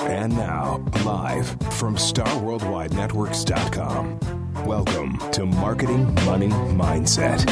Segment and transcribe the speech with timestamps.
[0.00, 4.20] And now, live from StarWorldWideNetworks.com.
[4.66, 7.46] Welcome to Marketing Money Mindset,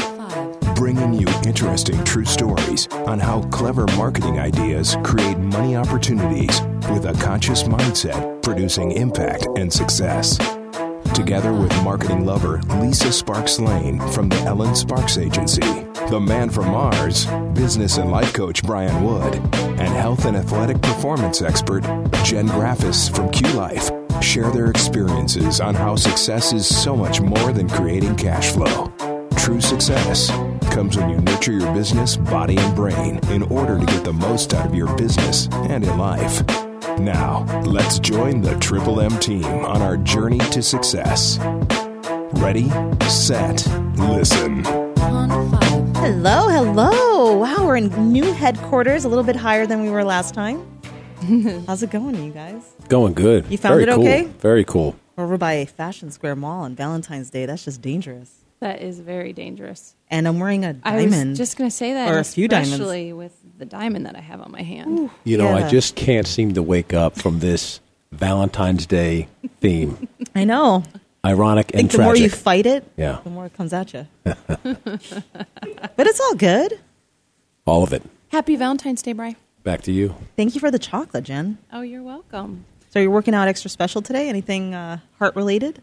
[0.75, 7.13] bringing you interesting true stories on how clever marketing ideas create money opportunities with a
[7.21, 10.37] conscious mindset, producing impact and success.
[11.13, 15.61] Together with marketing lover Lisa Sparks Lane from the Ellen Sparks Agency,
[16.09, 21.41] the man from Mars, business and life coach Brian Wood, and health and athletic performance
[21.41, 21.81] expert
[22.23, 23.89] Jen Graffis from Q Life
[24.21, 28.91] share their experiences on how success is so much more than creating cash flow.
[29.37, 30.29] True success
[30.71, 34.53] comes when you nurture your business, body, and brain in order to get the most
[34.53, 36.45] out of your business and in life.
[36.99, 41.39] Now, let's join the Triple M team on our journey to success.
[42.33, 42.69] Ready,
[43.07, 43.65] set,
[43.97, 44.63] listen.
[46.05, 47.35] Hello, hello.
[47.37, 50.63] Wow, we're in new headquarters, a little bit higher than we were last time.
[51.65, 52.61] How's it going, you guys?
[52.89, 53.47] Going good.
[53.49, 54.03] You found Very it cool.
[54.03, 54.23] okay?
[54.39, 54.95] Very cool.
[55.15, 57.47] We're over by a Fashion Square Mall on Valentine's Day.
[57.47, 58.31] That's just dangerous.
[58.59, 59.95] That is very dangerous.
[60.11, 61.15] And I'm wearing a diamond.
[61.15, 62.73] I was just going to say that, Or a few diamonds.
[62.73, 65.09] especially with the diamond that I have on my hand.
[65.23, 65.65] You know, Yeah.
[65.65, 67.79] I just can't seem to wake up from this
[68.11, 69.27] Valentine's Day
[69.59, 70.07] theme.
[70.35, 70.83] I know.
[71.25, 73.19] Ironic I think and the more you fight it, Yeah.
[73.23, 74.07] the more it comes at you.
[74.23, 76.79] but it's all good.
[77.65, 78.03] All of it.
[78.29, 79.35] Happy Valentine's Day, Bri.
[79.63, 80.15] Back to you.
[80.37, 81.57] Thank you for the chocolate, Jen.
[81.73, 82.65] Oh, you're welcome.
[82.91, 84.29] So you're working out extra special today?
[84.29, 85.81] Anything uh, heart related?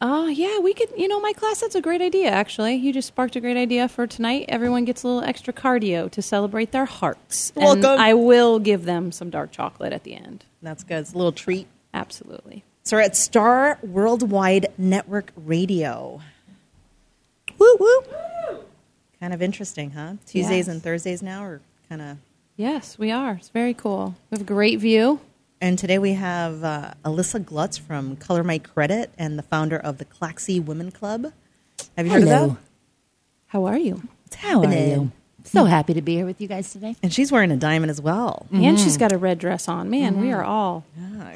[0.00, 2.74] Uh, yeah, we could, you know, my class, that's a great idea, actually.
[2.74, 4.46] You just sparked a great idea for tonight.
[4.48, 7.52] Everyone gets a little extra cardio to celebrate their hearts.
[7.54, 10.44] And I will give them some dark chocolate at the end.
[10.60, 10.98] That's good.
[10.98, 11.68] It's a little treat.
[11.94, 12.64] Absolutely.
[12.84, 16.20] So we're at Star Worldwide Network Radio.
[17.58, 18.02] Woo woo.
[19.20, 20.14] Kind of interesting, huh?
[20.26, 20.68] Tuesdays Yes.
[20.68, 22.16] and Thursdays now are kind of.
[22.56, 23.34] Yes, we are.
[23.34, 24.16] It's very cool.
[24.30, 25.20] We have a great view.
[25.60, 29.98] And today we have uh, Alyssa Glutz from Color My Credit and the founder of
[29.98, 31.32] the Claxy Women Club.
[31.96, 32.46] Have you heard of Hello.
[32.48, 32.56] that?
[33.46, 34.02] How are you?
[34.24, 35.12] What's How are happening?
[35.44, 35.50] You?
[35.60, 36.96] So happy to be here with you guys today.
[37.02, 38.46] And she's wearing a diamond as well.
[38.52, 39.90] And she's got a red dress on.
[39.90, 40.84] Man, we are all.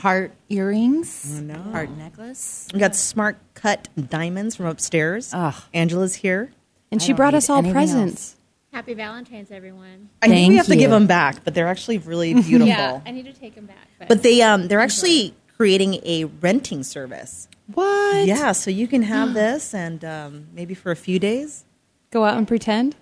[0.00, 1.54] Heart earrings, know.
[1.54, 2.68] heart necklace.
[2.72, 5.32] We got smart cut diamonds from upstairs.
[5.32, 5.54] Ugh.
[5.72, 6.52] Angela's here.
[6.90, 8.36] And I she don't brought need us all anything presents.
[8.72, 10.10] Happy Valentine's, everyone.
[10.20, 12.66] I think we Thank have to give them back, but they're actually really beautiful.
[12.66, 13.88] Yeah, I need to take them back.
[13.98, 17.48] But, But they um they're actually creating a renting service.
[17.72, 18.26] What?
[18.26, 21.64] Yeah, so you can have this and um, maybe for a few days.
[22.10, 22.96] Go out and pretend.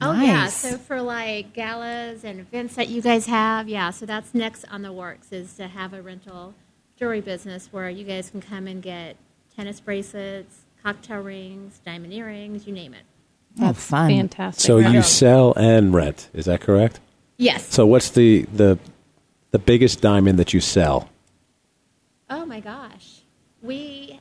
[0.00, 3.90] Oh yeah, so for like galas and events that you guys have, yeah.
[3.90, 6.54] So that's next on the works is to have a rental
[6.98, 9.16] jewelry business where you guys can come and get
[9.56, 13.02] tennis bracelets, cocktail rings, diamond earrings, you name it.
[13.60, 14.10] Oh, fun.
[14.10, 14.64] Fantastic.
[14.64, 14.92] So Yeah.
[14.92, 16.28] you sell and rent.
[16.32, 17.00] Is that correct?
[17.36, 17.66] Yes.
[17.72, 18.78] So what's the the
[19.50, 21.08] the biggest diamond that you sell?
[22.28, 23.22] Oh my gosh,
[23.62, 24.20] we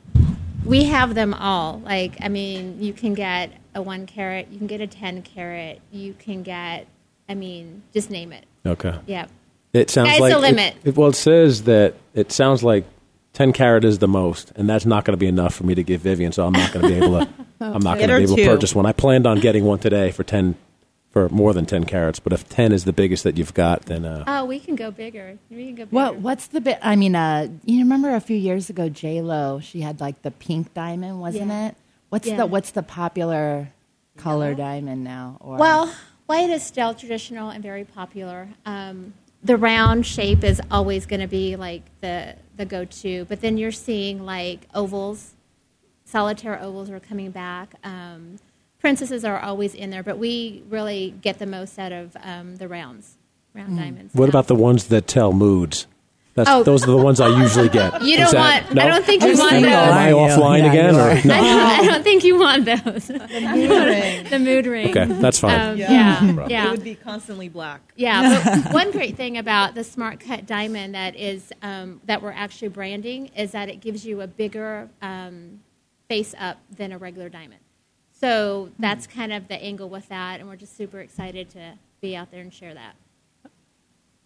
[0.65, 1.79] we have them all.
[1.85, 5.79] Like I mean, you can get a one carat, you can get a ten carat,
[5.91, 6.87] you can get.
[7.27, 8.45] I mean, just name it.
[8.65, 8.95] Okay.
[9.05, 9.27] Yeah.
[9.71, 10.75] It sounds Sky's like the it- limit.
[10.83, 12.85] It, well, it says that it sounds like
[13.33, 15.83] ten carat is the most, and that's not going to be enough for me to
[15.83, 16.31] give Vivian.
[16.31, 17.29] So I'm not going to be able to.
[17.61, 18.43] I'm not going to be able two.
[18.45, 18.85] to purchase one.
[18.85, 20.55] I planned on getting one today for ten,
[21.11, 22.19] for more than ten carats.
[22.19, 24.89] But if ten is the biggest that you've got, then uh, Oh, we can go
[24.89, 25.37] bigger.
[25.51, 25.95] We can go bigger.
[25.95, 26.79] What What's the bit?
[26.81, 29.59] I mean, uh, you remember a few years ago, J Lo?
[29.59, 31.67] She had like the pink diamond, wasn't Yeah.
[31.67, 31.75] it?
[32.09, 32.37] What's Yeah.
[32.37, 33.71] the What's the popular
[34.17, 35.37] color diamond now?
[35.39, 35.93] Or Well,
[36.25, 38.49] white is still traditional and very popular.
[38.65, 43.39] Um, the round shape is always going to be like the the go to, but
[43.41, 45.33] then you're seeing like ovals,
[46.03, 47.73] solitaire ovals are coming back.
[47.85, 48.37] Um,
[48.79, 52.67] princesses are always in there, but we really get the most out of um, the
[52.67, 53.15] rounds,
[53.53, 54.13] round diamonds.
[54.13, 54.29] what now.
[54.29, 55.87] about the ones that tell moods?
[56.39, 56.63] That's, Oh.
[56.63, 58.01] those are the ones I usually get.
[58.01, 58.75] You Is don't that- want.
[58.75, 58.81] no?
[58.83, 59.63] I don't think you want those.
[59.65, 60.95] am I Yeah, offline yeah, again?
[60.95, 61.09] Or, are.
[61.11, 63.07] I, don't, I don't think you want those.
[63.07, 64.23] the mood ring.
[64.29, 64.89] The mood ring.
[64.97, 65.59] okay, that's fine.
[65.71, 66.71] Um, yeah, It yeah.
[66.71, 67.81] would be constantly black.
[67.95, 72.31] Yeah, but one great thing about the Smart Cut Diamond that is um, that we're
[72.31, 75.59] actually branding is that it gives you a bigger um,
[76.07, 77.59] face up than a regular diamond.
[78.11, 82.15] So that's kind of the angle with that, and we're just super excited to be
[82.15, 82.95] out there and share that.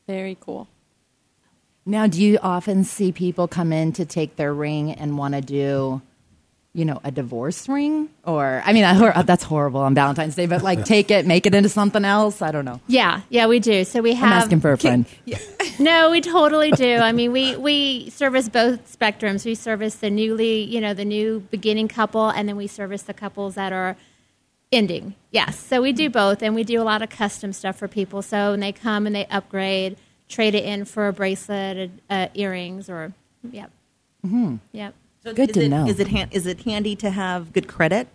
[0.07, 0.67] Very cool.
[1.85, 5.41] Now, do you often see people come in to take their ring and want to
[5.41, 6.01] do,
[6.73, 8.09] you know, a divorce ring?
[8.23, 11.53] Or I mean, I, that's horrible on Valentine's Day, but like take it, make it
[11.53, 12.41] into something else.
[12.41, 12.79] I don't know.
[12.87, 13.83] Yeah, yeah, we do.
[13.83, 14.43] So we I'm have.
[14.43, 15.05] asking for a friend.
[15.79, 16.97] No, we totally do.
[16.97, 19.43] I mean, we we service both spectrums.
[19.43, 23.13] We service the newly, you know, the new beginning couple, and then we service the
[23.13, 23.97] couples that are
[24.71, 25.15] ending.
[25.31, 25.57] Yes.
[25.57, 28.21] So we do both, and we do a lot of custom stuff for people.
[28.21, 29.97] So when they come and they upgrade,
[30.33, 33.13] trade it in for a bracelet, uh, earrings, or
[33.51, 33.71] yep,
[34.25, 34.55] mm-hmm.
[34.71, 34.93] yep.
[35.23, 35.87] So Good is to it, know.
[35.87, 38.07] Is it han- is it handy to have good credit?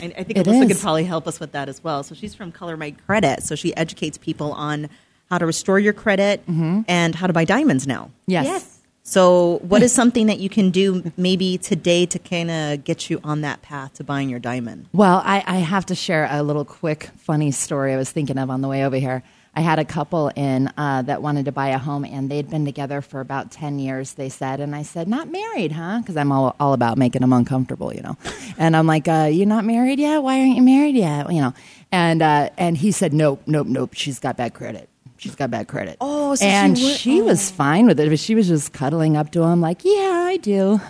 [0.00, 2.02] I, I think It Alyssa could probably help us with that as well.
[2.02, 4.88] So she's from Color My Credit, so she educates people on
[5.30, 8.10] how to restore your credit and how to buy diamonds now.
[8.26, 8.46] Yes.
[8.46, 8.76] Yes.
[9.02, 13.18] So, what is something that you can do maybe today to kind of get you
[13.24, 14.88] on that path to buying your diamond?
[14.92, 18.50] Well, I, I have to share a little quick funny story I was thinking of
[18.50, 19.22] on the way over here.
[19.54, 22.64] I had a couple in uh, that wanted to buy a home, and they'd been
[22.64, 24.60] together for about 10 years, they said.
[24.60, 25.98] And I said, Not married, huh?
[26.00, 28.16] Because I'm all, all about making them uncomfortable, you know.
[28.58, 30.22] And I'm like, uh, You're not married yet?
[30.22, 31.32] Why aren't you married yet?
[31.32, 31.54] You know.
[31.90, 33.90] And, uh, and he said, Nope, nope, nope.
[33.94, 34.88] She's got bad credit.
[35.16, 35.96] She's got bad credit.
[36.00, 39.16] Oh, so she and would- she was fine with it, but she was just cuddling
[39.18, 40.80] up to him, like, "Yeah, I do."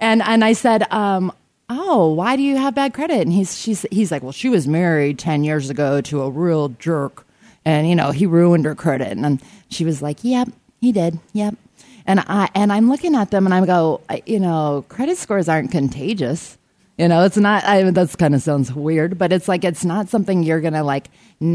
[0.00, 1.30] and and I said, um,
[1.68, 4.66] "Oh, why do you have bad credit?" And he's she's he's like, "Well, she was
[4.66, 7.26] married ten years ago to a real jerk,
[7.64, 10.48] and you know he ruined her credit." And she was like, "Yep,
[10.80, 11.18] he did.
[11.32, 11.56] Yep."
[12.06, 15.70] And I and I'm looking at them and I go, you know, credit scores aren't
[15.70, 16.58] contagious.
[16.98, 17.64] You know, it's not.
[17.64, 21.08] I that's kind of sounds weird, but it's like it's not something you're gonna like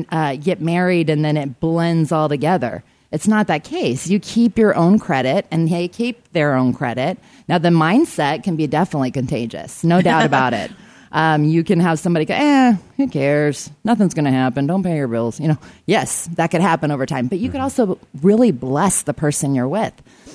[0.10, 2.84] uh, get married and then it blends all together.
[3.12, 4.08] It's not that case.
[4.08, 7.18] You keep your own credit, and they keep their own credit.
[7.48, 10.72] Now, the mindset can be definitely contagious, no doubt about it.
[11.12, 13.70] Um, you can have somebody go, eh, who cares?
[13.84, 14.68] Nothing's going to happen.
[14.68, 15.40] Don't pay your bills.
[15.40, 19.14] You know, yes, that could happen over time, but you could also really bless the
[19.14, 19.94] person you're with.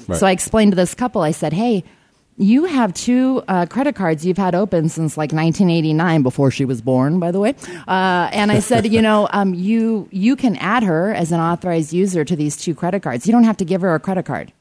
[0.08, 0.18] Right.
[0.18, 1.84] So I explained to this couple, I said, hey,
[2.38, 6.80] you have two uh, credit cards you've had open since like 1989 before she was
[6.80, 7.54] born by the way
[7.86, 11.92] uh, and i said you know um, you you can add her as an authorized
[11.92, 14.52] user to these two credit cards you don't have to give her a credit card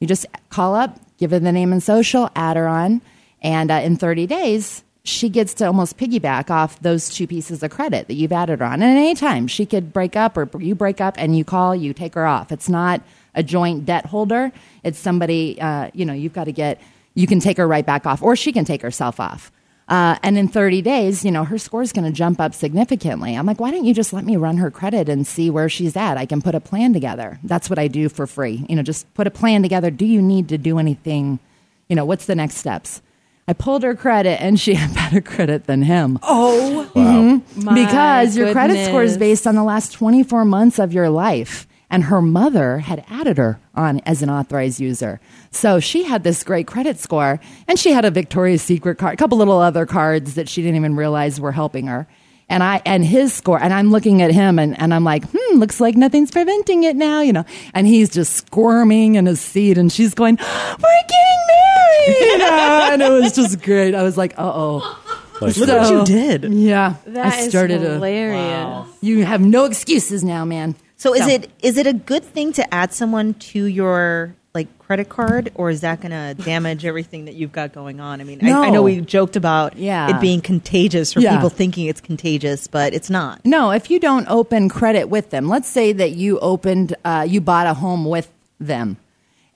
[0.00, 3.00] you just call up give her the name and social add her on
[3.42, 7.70] and uh, in 30 days she gets to almost piggyback off those two pieces of
[7.70, 10.48] credit that you've added her on and at any time she could break up or
[10.60, 13.02] you break up and you call you take her off it's not
[13.34, 14.52] a joint debt holder
[14.84, 16.80] it's somebody uh, you know you've got to get
[17.14, 19.50] you can take her right back off, or she can take herself off.
[19.88, 23.34] Uh, and in 30 days, you know, her score is going to jump up significantly.
[23.34, 25.96] I'm like, why don't you just let me run her credit and see where she's
[25.96, 26.16] at?
[26.16, 27.40] I can put a plan together.
[27.42, 28.64] That's what I do for free.
[28.68, 29.90] You know, just put a plan together.
[29.90, 31.40] Do you need to do anything?
[31.88, 33.02] You know, what's the next steps?
[33.50, 36.20] I pulled her credit and she had better credit than him.
[36.22, 37.42] Oh, Wow.
[37.56, 41.66] my because your credit score is based on the last 24 months of your life.
[41.92, 45.18] And her mother had added her on as an authorized user.
[45.50, 49.16] So she had this great credit score and she had a Victoria's Secret card, a
[49.16, 52.06] couple little other cards that she didn't even realize were helping her.
[52.48, 55.58] And I and his score and I'm looking at him and, and I'm like, hmm,
[55.58, 57.44] looks like nothing's preventing it now, you know.
[57.74, 62.88] And he's just squirming in his seat and she's going, We're getting married you know?
[62.92, 63.94] and it was just great.
[63.94, 64.96] I was like, uh oh.
[65.40, 66.52] Like, Look So- what you did.
[66.52, 66.96] Yeah.
[67.06, 68.88] That I is started a hilarious.
[69.00, 70.74] you have no excuses now, man.
[70.96, 75.08] So, is it is it a good thing to add someone to your like credit
[75.08, 78.20] card, or is that going to damage everything that you've got going on?
[78.20, 80.14] I mean, I, I know we joked about Yeah.
[80.14, 81.36] it being contagious or Yeah.
[81.36, 83.40] people thinking it's contagious, but it's not.
[83.46, 87.40] No, if you don't open credit with them, let's say that you opened, uh, you
[87.40, 88.28] bought a home with
[88.58, 88.96] them,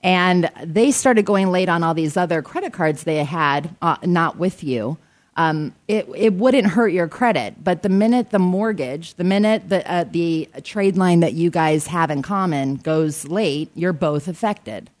[0.05, 4.37] and they started going late on all these other credit cards they had, uh, not
[4.37, 4.97] with you.
[5.35, 9.91] Um, it it wouldn't hurt your credit, but the minute the mortgage, the minute the
[9.91, 14.91] uh, the trade line that you guys have in common goes late, you're both affected.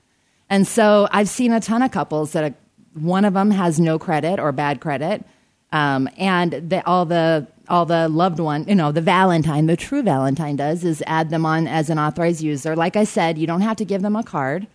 [0.49, 2.49] And so I've seen a ton of couples that uh
[2.95, 5.23] one of them has no credit or bad credit,
[5.71, 10.01] um, and the, all the all the loved one, you know, the Valentine, the true
[10.01, 12.75] Valentine does is add them on as an authorized user.
[12.75, 14.65] Like I said, you don't have to give them a card.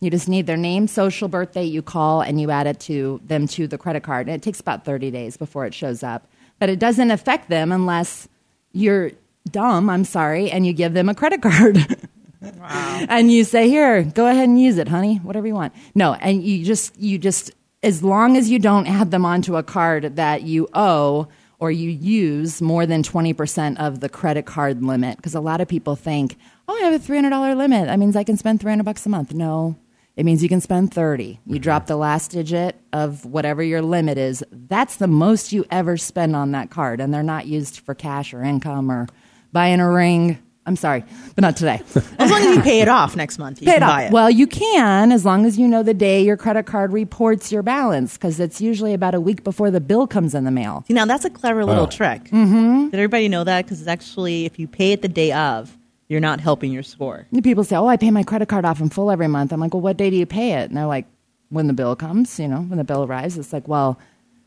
[0.00, 1.64] You just need their name, social, birthday.
[1.64, 4.28] You call and you add it to them to the credit card.
[4.28, 6.26] And it takes about thirty days before it shows up,
[6.58, 8.28] but it doesn't affect them unless
[8.72, 9.12] you're
[9.50, 9.90] dumb.
[9.90, 11.98] I'm sorry, and you give them a credit card.
[12.42, 16.42] and you say here go ahead and use it honey whatever you want no and
[16.42, 17.50] you just you just
[17.82, 21.28] as long as you don't add them onto a card that you owe
[21.58, 25.68] or you use more than 20% of the credit card limit because a lot of
[25.68, 29.04] people think oh i have a $300 limit that means i can spend 300 bucks
[29.04, 29.76] a month no
[30.20, 34.18] it means you can spend 30 you drop the last digit of whatever your limit
[34.18, 37.94] is that's the most you ever spend on that card and they're not used for
[37.94, 39.06] cash or income or
[39.52, 41.02] buying a ring i'm sorry
[41.34, 41.80] but not today
[42.18, 43.90] As long as you pay it off next month, you Pay can it off.
[43.96, 44.12] buy it.
[44.12, 47.62] Well, you can as long as you know the day your credit card reports your
[47.62, 50.84] balance because it's usually about a week before the bill comes in the mail.
[50.86, 51.90] See, now that's a clever little Wow.
[51.90, 52.24] trick.
[52.24, 52.90] Mm-hmm.
[52.90, 53.64] Did everybody know that?
[53.64, 55.76] Because it's actually, if you pay it the day of,
[56.10, 57.26] you're not helping your score.
[57.32, 59.60] And People say, "Oh, I pay my credit card off in full every month." I'm
[59.60, 61.06] like, "Well, what day do you pay it?" And they're like,
[61.48, 63.98] "When the bill comes, you know, when the bill arrives." It's like, "Well,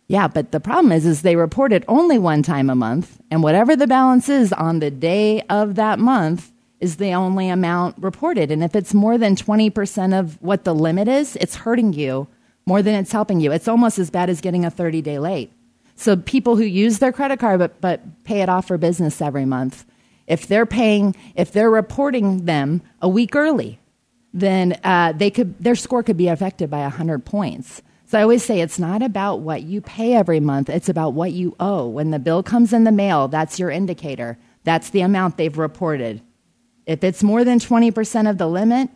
[0.10, 3.42] Yeah, but the problem is, is they report it only one time a month, and
[3.42, 6.52] whatever the balance is on the day of that month
[6.82, 8.52] is the only amount reported.
[8.52, 12.28] And if it's more than 20% of what the limit is, it's hurting you
[12.66, 13.54] more than it's helping you.
[13.54, 15.52] It's almost as bad as getting a 30 day late.
[15.96, 19.46] So people who use their credit card but, but pay it off for business every
[19.46, 19.86] month,
[20.28, 23.80] if they're paying, if they're reporting them a week early,
[24.34, 27.82] then uh, they could, their score could be affected by 100 points.
[28.06, 31.32] So I always say it's not about what you pay every month, it's about what
[31.32, 31.88] you owe.
[31.88, 34.38] When the bill comes in the mail, that's your indicator.
[34.64, 36.22] That's the amount they've reported.
[36.86, 38.90] If it's more than 20% of the limit,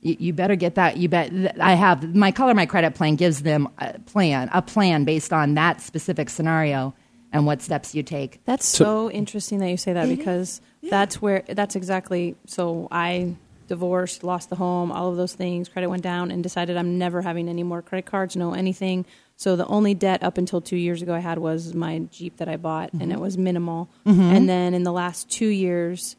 [0.00, 0.96] you, you better get that.
[0.96, 1.60] You bet.
[1.60, 5.54] I have my color my credit plan gives them a plan, a plan based on
[5.54, 6.94] that specific scenario
[7.34, 8.42] and what steps you take.
[8.44, 10.16] That's so, interesting that you say that mm-hmm.
[10.16, 12.36] because that's where that's exactly.
[12.46, 13.34] So I
[13.66, 15.68] divorced, lost the home, all of those things.
[15.68, 19.04] Credit went down, and decided I'm never having any more credit cards, no anything.
[19.36, 22.48] So the only debt up until two years ago I had was my Jeep that
[22.48, 23.12] I bought, and mm-hmm.
[23.12, 23.90] it was minimal.
[24.06, 24.20] Mm-hmm.
[24.20, 26.14] And then in the last two years,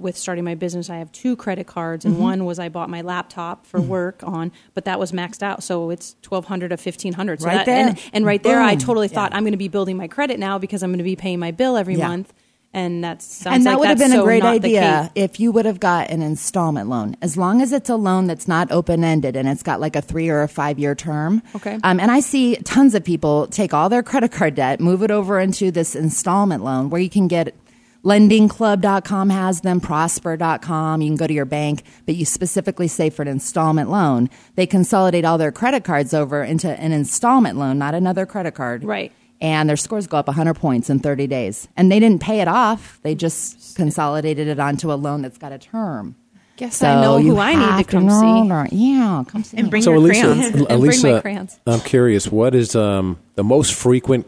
[0.00, 3.00] with starting my business, I have two credit cards, and one was I bought my
[3.02, 7.12] laptop for work on, but that was maxed out, so it's twelve hundred to fifteen
[7.12, 7.40] hundred.
[7.40, 7.88] So Right that, there.
[7.88, 9.36] And, and right there, I totally thought Yeah.
[9.36, 11.50] I'm going to be building my credit now because I'm going to be paying my
[11.50, 12.08] bill every Yeah.
[12.08, 12.32] month,
[12.72, 15.50] and that sounds and that like would have that's been a great idea if you
[15.50, 19.02] would have got an installment loan as long as it's a loan that's not open
[19.02, 21.80] ended and it's got like a three or a five year term Okay.
[21.82, 25.10] um, and i see tons of people take all their credit card debt move it
[25.10, 27.56] over into this installment loan where you can get
[28.04, 33.22] lendingclub.com has them prosper.com you can go to your bank but you specifically say for
[33.22, 37.94] an installment loan they consolidate all their credit cards over into an installment loan not
[37.94, 39.12] another credit card Right.
[39.40, 41.68] and their scores go up 100 points in 30 days.
[41.76, 45.52] And they didn't pay it off; they just consolidated it onto a loan that's got
[45.52, 46.14] a term.
[46.58, 48.48] Guess I know you who I need to come know see.
[48.50, 48.68] her.
[48.70, 49.56] Yeah, come see.
[49.56, 49.70] And me.
[49.70, 50.66] bring So your Elisa, crayons.
[50.68, 51.60] And bring my crayons.
[51.66, 52.30] I'm curious.
[52.30, 54.26] What is um, the most frequent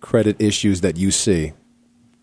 [0.00, 1.54] credit issues that you see?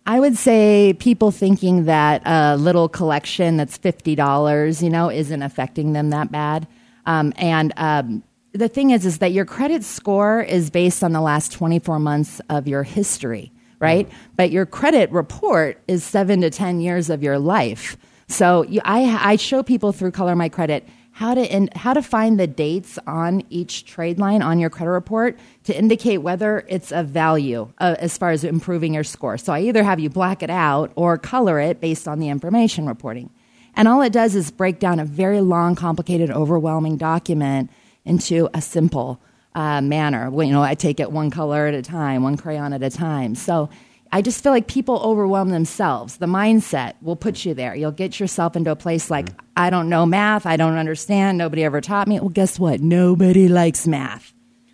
[0.07, 5.43] I would say people thinking that a little collection that's fifty dollars, you know, isn't
[5.43, 6.65] affecting them that bad.
[7.05, 8.23] Um, and um,
[8.53, 11.99] the thing is, is that your credit score is based on the last twenty four
[11.99, 14.07] months of your history, right?
[14.37, 17.97] But your credit report is seven to ten years of your life.
[18.29, 22.01] So you, I, I show people through Color My Credit how to in, how to
[22.03, 26.91] find the dates on each trade line on your credit report to indicate whether it's
[26.91, 29.35] of value uh, as far as improving your score.
[29.35, 32.85] So I either have you black it out or color it based on the information
[32.85, 33.31] reporting.
[33.75, 37.71] And all it does is break down a very long, complicated, overwhelming document
[38.05, 39.19] into a simple
[39.55, 40.29] uh, manner.
[40.29, 42.91] Well, you know, I take it one color at a time, one crayon at a
[42.91, 43.33] time.
[43.33, 43.71] So
[44.11, 46.17] I just feel like people overwhelm themselves.
[46.17, 47.75] The mindset will put you there.
[47.75, 51.63] You'll get yourself into a place like, I don't know math, I don't understand, nobody
[51.63, 52.19] ever taught me.
[52.19, 52.79] Well, guess what?
[52.79, 54.33] Nobody likes math.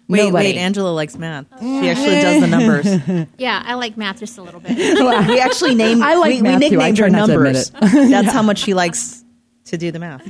[0.09, 0.49] Wait, Nobody.
[0.49, 0.57] wait.
[0.57, 1.45] Angela likes math.
[1.59, 3.27] She actually does the numbers.
[3.37, 4.77] Yeah, I like math just a little bit.
[5.27, 6.01] we actually named.
[6.03, 7.71] I like we, math we nicknamed her not to admit numbers.
[7.93, 8.09] it.
[8.11, 9.23] That's how much she likes
[9.65, 10.27] to do the math.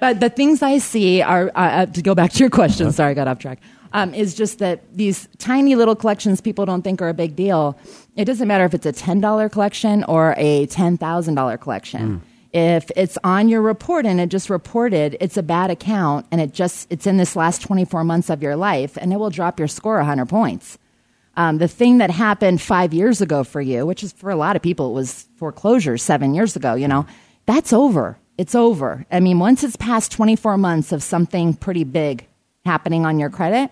[0.00, 3.12] But the things I see are, uh, uh, to go back to your question, sorry,
[3.12, 3.60] I got off track,
[3.92, 7.78] um, is just that these tiny little collections people don't think are a big deal.
[8.16, 12.22] It doesn't matter if it's a $10 collection or a $10,000 collection.
[12.52, 16.54] If it's on your report and it just reported it's a bad account and it
[16.54, 19.68] just it's in this last 24 months of your life and it will drop your
[19.68, 20.78] score 100 points.
[21.36, 24.56] Um, the thing that happened five years ago for you, which is for a lot
[24.56, 27.04] of people, it was foreclosure seven years ago, you know,
[27.44, 28.18] that's over.
[28.38, 29.04] It's over.
[29.10, 32.26] I mean, once it's past 24 months of something pretty big
[32.66, 33.70] happening on your credit,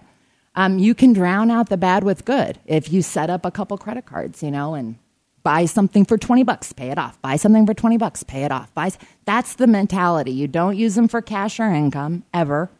[0.55, 3.77] um, you can drown out the bad with good if you set up a couple
[3.77, 4.97] credit cards, you know, and
[5.43, 7.21] buy something for 20 bucks, pay it off.
[7.21, 8.73] Buy something for 20 bucks, pay it off.
[8.73, 8.91] Buy,
[9.27, 10.31] that's the mentality.
[10.33, 12.71] You don't use them for cash or income ever.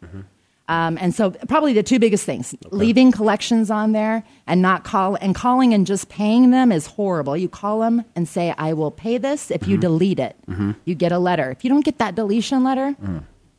[0.67, 5.13] Um, and so probably the two biggest things, leaving collections on there and not call
[5.21, 7.37] and calling and just paying them is horrible.
[7.37, 10.35] You call them and say, I will pay this if you delete it.
[10.85, 11.51] You get a letter.
[11.51, 12.95] If you don't get that deletion letter,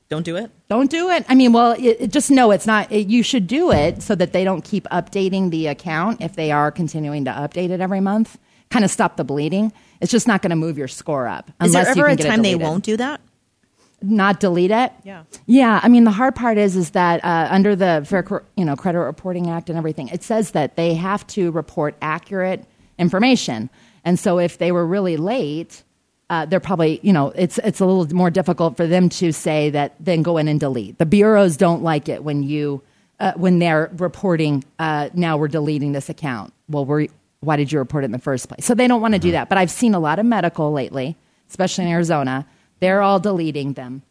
[0.08, 0.50] Don't do it.
[0.68, 1.24] don't do it.
[1.28, 2.90] I mean, well, it, it- just know it's not.
[2.92, 6.52] It, you should do it so that they don't keep updating the account if they
[6.52, 8.38] are continuing to update it every month.
[8.70, 9.72] Kind of stop the bleeding.
[10.00, 11.50] It's just not going to move your score up.
[11.62, 13.20] Is there unless you ever can a get time they won't do that?
[14.02, 14.92] not delete it?
[15.04, 15.22] Yeah.
[15.46, 15.80] Yeah.
[15.82, 18.76] I mean, the hard part is is that uh, under the Fair Cor- you know
[18.76, 22.64] Credit Reporting Act and everything, it says that they have to report accurate
[22.98, 23.70] information.
[24.04, 25.82] And so, if they were really late,
[26.28, 29.70] uh, they're probably you know it's it's a little more difficult for them to say
[29.70, 30.98] that then go in and delete.
[30.98, 32.82] The bureaus don't like it when you
[33.20, 36.52] uh, when they're reporting uh, now we're deleting this account.
[36.68, 37.08] Well, we're
[37.40, 38.64] why did you report it in the first place?
[38.64, 39.48] So they don't want to do that.
[39.48, 41.16] But I've seen a lot of medical lately,
[41.48, 42.46] especially in Arizona.
[42.80, 44.02] They're all deleting them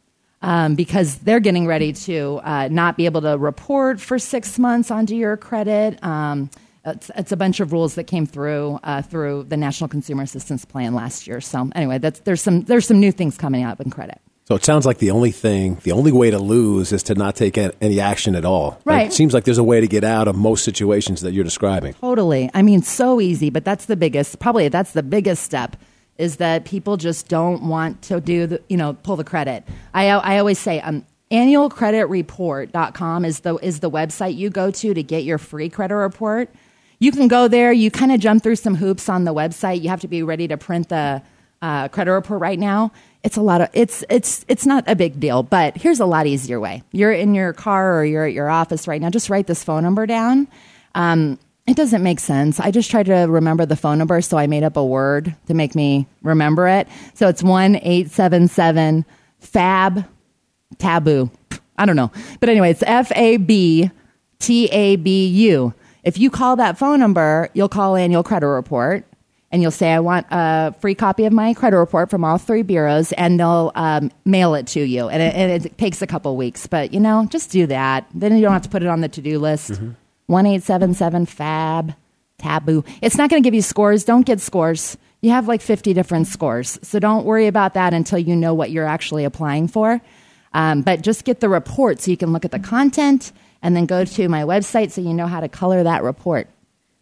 [0.41, 4.91] um, because they're getting ready to uh, not be able to report for six months
[4.91, 6.01] onto your credit.
[6.03, 6.50] Um,
[6.85, 10.65] It's, it's a bunch of rules that came through uh, through the National Consumer Assistance
[10.65, 11.41] Plan last year.
[11.41, 14.21] So anyway, that's there's some there's some new things coming up in credit.
[14.47, 17.35] So it sounds like the only thing, the only way to lose is to not
[17.35, 18.79] take any action at all.
[18.85, 19.07] Right.
[19.07, 21.95] It seems like there's a way to get out of most situations that you're describing.
[21.95, 22.51] Totally.
[22.53, 25.75] I mean, so easy, but that's the biggest, probably that's the biggest step
[26.19, 29.63] is that people just don't want to do the, you know, pull the credit.
[29.95, 35.01] I, I always say, um, annualcreditreport.com is the, is the website you go to to
[35.01, 36.51] get your free credit report.
[36.99, 37.71] You can go there.
[37.71, 39.81] You kind of jump through some hoops on the website.
[39.81, 41.21] You have to be ready to print the
[41.61, 42.91] uh, credit report right now.
[43.23, 46.27] It's a lot of it's it's it's not a big deal, but here's a lot
[46.27, 46.83] easier way.
[46.91, 49.09] You're in your car or you're at your office right now.
[49.09, 50.47] Just write this phone number down.
[50.93, 52.59] Um, it doesn't make sense.
[52.59, 55.55] I just tried to remember the phone number, so I made up a word to
[55.55, 56.87] make me remember it.
[57.15, 59.03] So it's one eight seven seven
[59.39, 60.05] fab
[60.77, 61.31] taboo.
[61.77, 63.89] I don't know, but anyway, it's F A B
[64.37, 65.73] T A B U.
[66.05, 69.05] If you call that phone number, you'll call annual credit report
[69.51, 72.62] and you'll say, I want a free copy of my credit report from all three
[72.62, 75.07] bureaus, and they'll um, mail it to you.
[75.07, 78.05] And it, and it takes a couple weeks, but you know, just do that.
[78.13, 79.79] Then you don't have to put it on the to do list.
[80.62, 81.95] Seven seven fab
[82.38, 82.83] taboo.
[83.01, 84.03] It's not going to give you scores.
[84.03, 84.97] Don't get scores.
[85.21, 86.77] You have like 50 different scores.
[86.83, 90.01] So don't worry about that until you know what you're actually applying for.
[90.53, 93.31] Um, but just get the report so you can look at the content
[93.65, 96.48] and then go to my website so you know how to color that report.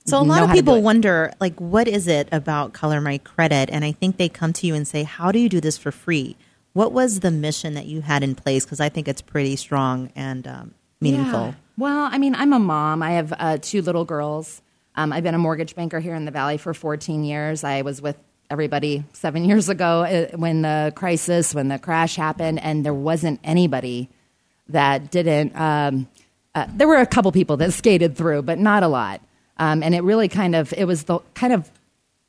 [0.06, 3.02] So a lot of how to do people wonder, like, what is it about Color
[3.02, 3.70] My Credit?
[3.70, 5.92] And I think they come to you and say, "How do you do this for
[5.92, 6.38] free?"
[6.72, 8.64] What was the mission that you had in place?
[8.64, 11.48] Because I think it's pretty strong and um, meaningful.
[11.48, 11.54] Yeah.
[11.78, 13.04] Well, I mean, I'm a mom.
[13.04, 14.62] I have uh, two little girls.
[14.96, 17.66] Um, I've been a mortgage banker here in the Valley for 14 years.
[17.66, 18.18] I was with
[18.50, 23.42] everybody seven years ago uh, when the crisis, when the crash happened, and there wasn't
[23.44, 24.10] anybody
[24.70, 25.56] that didn't.
[25.56, 26.08] Um,
[26.56, 29.22] uh, there were a couple people that skated through, but not a lot.
[29.58, 31.70] Um, and it really kind of it was the kind of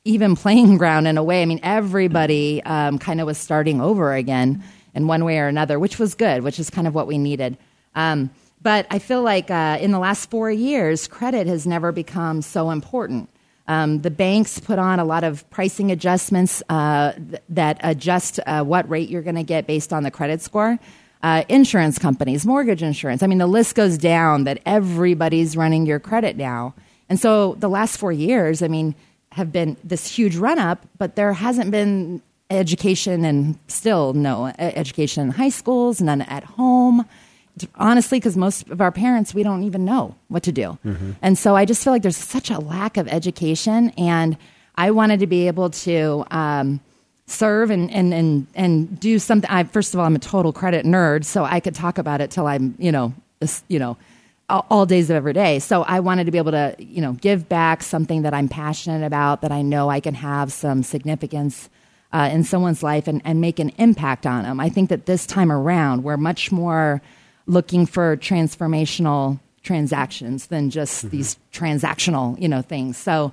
[0.04, 1.42] even playing ground in a way.
[1.42, 4.62] I mean, everybody um, kind of was starting over again
[4.94, 7.56] in one way or another, which was good, which is kind of what we needed.
[7.94, 8.30] Um,
[8.62, 12.70] but I feel like uh, in the last four years, credit has never become so
[12.70, 13.28] important.
[13.66, 18.62] Um, the banks put on a lot of pricing adjustments uh, th- that adjust uh,
[18.62, 20.78] what rate you're going to get based on the credit score.
[21.24, 23.22] Uh, insurance companies, mortgage insurance.
[23.22, 26.74] I mean, the list goes down that everybody's running your credit now.
[27.08, 28.94] And so the last four years, I mean,
[29.32, 35.22] have been this huge run up, but there hasn't been education and still no education
[35.22, 37.06] in high schools, none at home.
[37.76, 40.76] Honestly, because most of our parents, we don't even know what to do.
[41.22, 43.94] And so I just feel like there's such a lack of education.
[43.96, 44.36] And
[44.76, 46.80] I wanted to be able to um,
[47.26, 49.50] serve and, and, and, and do something.
[49.50, 52.30] I, first of all, I'm a total credit nerd, so I could talk about it
[52.30, 53.14] till I'm, you know,
[53.68, 53.96] you know,
[54.48, 55.58] all, all days of every day.
[55.58, 59.06] So I wanted to be able to, you know, give back something that I'm passionate
[59.06, 61.70] about, that I know I can have some significance
[62.12, 64.60] uh, in someone's life and, and make an impact on them.
[64.60, 67.02] I think that this time around, we're much more
[67.46, 72.96] looking for transformational transactions than just these transactional, you know, things.
[72.98, 73.32] So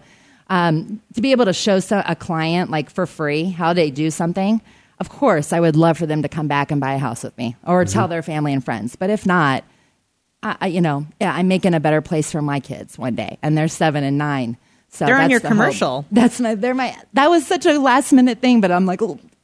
[0.51, 4.11] um, to be able to show so, a client like for free how they do
[4.11, 4.61] something,
[4.99, 7.35] of course, I would love for them to come back and buy a house with
[7.37, 8.95] me or tell their family and friends.
[8.95, 9.63] But if not,
[10.43, 13.37] I, I- you know, yeah, I'm making a better place for my kids one day,
[13.41, 14.57] and they're seven and nine.
[14.89, 15.57] So They're on that's your the hope.
[15.57, 16.05] commercial.
[16.11, 16.55] That's my.
[16.55, 16.93] They're my.
[17.13, 18.99] That was such a last minute thing, but I'm like,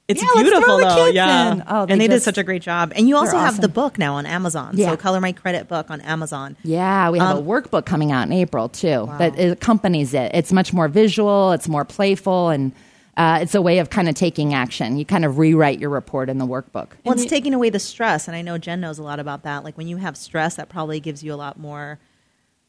[0.07, 1.51] It's yeah, let's throw beautiful the though, kids yeah.
[1.51, 1.63] in.
[1.67, 2.93] Oh, and they did such a great job.
[2.95, 4.71] And you also they're have the book now on Amazon.
[4.77, 4.91] Yeah.
[4.91, 6.55] So Color My Credit book on Amazon.
[6.63, 10.31] Yeah, we have Um, a workbook coming out in April too that accompanies it.
[10.33, 12.71] It's much more visual, it's more playful, and
[13.17, 14.95] uh, it's a way of kind of taking action.
[14.97, 16.89] You kind of rewrite your report in the workbook.
[17.03, 19.65] Well, it's taking away the stress, and I know Jen knows a lot about that.
[19.65, 21.99] Like when you have stress, that probably gives you a lot more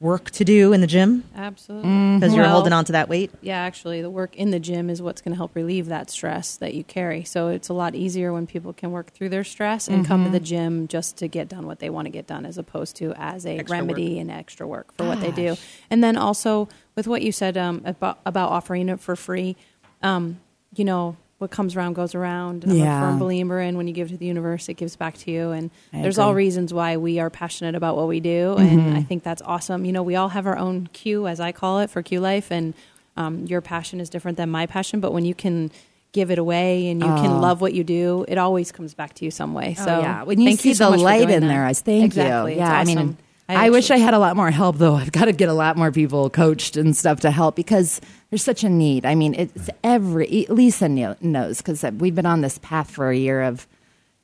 [0.01, 2.15] work to do in the gym Absolutely.
[2.15, 3.33] because you're Well, holding on to that weight.
[3.41, 6.57] Yeah, actually, the work in the gym is what's going to help relieve that stress
[6.59, 7.25] that you carry.
[7.25, 10.31] So it's a lot easier when people can work through their stress and come to
[10.31, 13.13] the gym just to get done what they want to get done, as opposed to
[13.17, 15.57] as a Extra remedy and extra work for what they do.
[15.91, 19.57] And then also with what you said um, about, about offering it for free,
[20.03, 20.39] um,
[20.77, 21.17] you know.
[21.39, 22.65] What comes around goes around.
[22.65, 22.99] I'm Yeah.
[22.99, 25.51] a firm believer in when you give to the universe, it gives back to you.
[25.53, 28.79] And I there's all reasons why we are passionate about what we do, Mm-hmm.
[28.79, 29.85] and I think that's awesome.
[29.85, 32.51] You know, we all have our own Q, as I call it, for Q Life,
[32.51, 32.75] and
[33.17, 34.99] um, your passion is different than my passion.
[35.01, 35.71] But when you can
[36.13, 39.25] give it away and you can love what you do, it always comes back to
[39.25, 39.75] you some way.
[39.75, 41.47] So Oh, yeah, when you thank see so the light in that.
[41.49, 42.55] there, I thank exactly.
[42.55, 42.61] you.
[42.61, 43.17] It's Yeah, I mean,
[43.49, 44.95] I, wish I had a lot more help though.
[44.95, 48.43] I've got to get a lot more people coached and stuff to help because there's
[48.43, 49.07] such a need.
[49.07, 53.43] I mean, it's every Lisa knows because we've been on this path for a year
[53.43, 53.67] of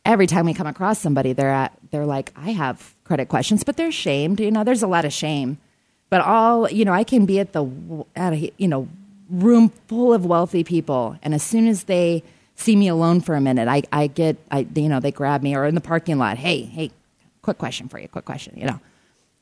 [0.05, 3.77] every time we come across somebody, they're at they're like, I have credit questions, but
[3.77, 4.41] they're shamed.
[4.41, 5.59] You know, there's a lot of shame.
[6.11, 7.67] but all you know, I can be at the
[8.15, 8.89] at a you know
[9.31, 12.23] room full of wealthy people, and as soon as they
[12.57, 15.57] see me alone for a minute, I I get I you know they grab me
[15.57, 16.37] or in the parking lot.
[16.37, 16.91] Hey hey,
[17.43, 18.09] quick question for you.
[18.09, 18.55] Quick question.
[18.59, 18.81] You know.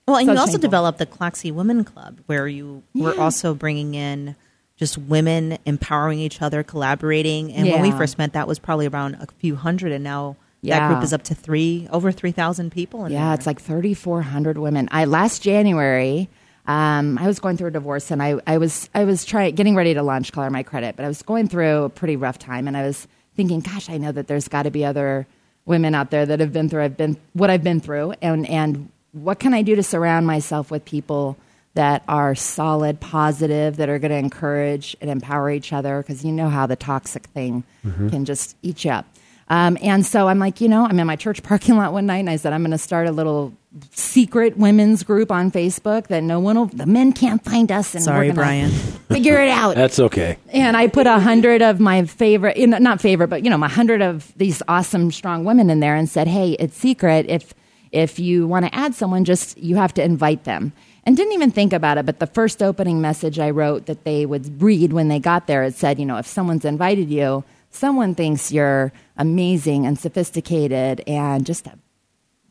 [0.07, 0.69] Well, and So you also shameful.
[0.69, 3.21] developed the Claxy Women Club, where you were Yeah.
[3.23, 4.35] also bringing in
[4.83, 7.53] just women empowering each other, collaborating.
[7.53, 10.89] And when we first met, that was probably around a few hundred, and now that
[10.89, 13.09] group is up to three, over three thousand people.
[13.09, 13.35] Yeah, there.
[13.35, 14.89] it's like 3,400 women.
[14.91, 16.29] I last January,
[16.67, 19.77] um, I was going through a divorce, and I, I was I was trying getting
[19.77, 22.67] ready to launch Color My Credit, but I was going through a pretty rough time,
[22.67, 25.29] and I was thinking, gosh, I know that there's got to be other
[25.65, 28.91] women out there that have been through I've been what I've been through, and and
[29.13, 31.37] what can I do to surround myself with people
[31.75, 36.03] that are solid, positive, that are going to encourage and empower each other?
[36.03, 39.07] Because you know how the toxic thing can just eat you up.
[39.49, 42.19] Um, and so I'm like, you know, I'm in my church parking lot one night
[42.19, 43.53] and I said, I'm going to start a little
[43.91, 47.95] secret women's group on Facebook that no one will, the men can't find us.
[47.95, 48.71] And Sorry, we're Brian.
[48.71, 49.75] Figure it out.
[49.77, 50.39] That's okay.
[50.51, 53.59] And I put a hundred of my favorite, you know, not favorite, but you know,
[53.59, 57.27] my hundred of these awesome, strong women in there, and said, "Hey, it's secret.
[57.29, 57.53] If
[57.91, 60.73] if you want to add someone, just you have to invite them."
[61.05, 62.07] And didn't even think about it.
[62.07, 65.65] But the first opening message I wrote that they would read when they got there,
[65.65, 71.45] it said, "You know, if someone's invited you, someone thinks you're amazing and sophisticated and
[71.45, 71.77] just a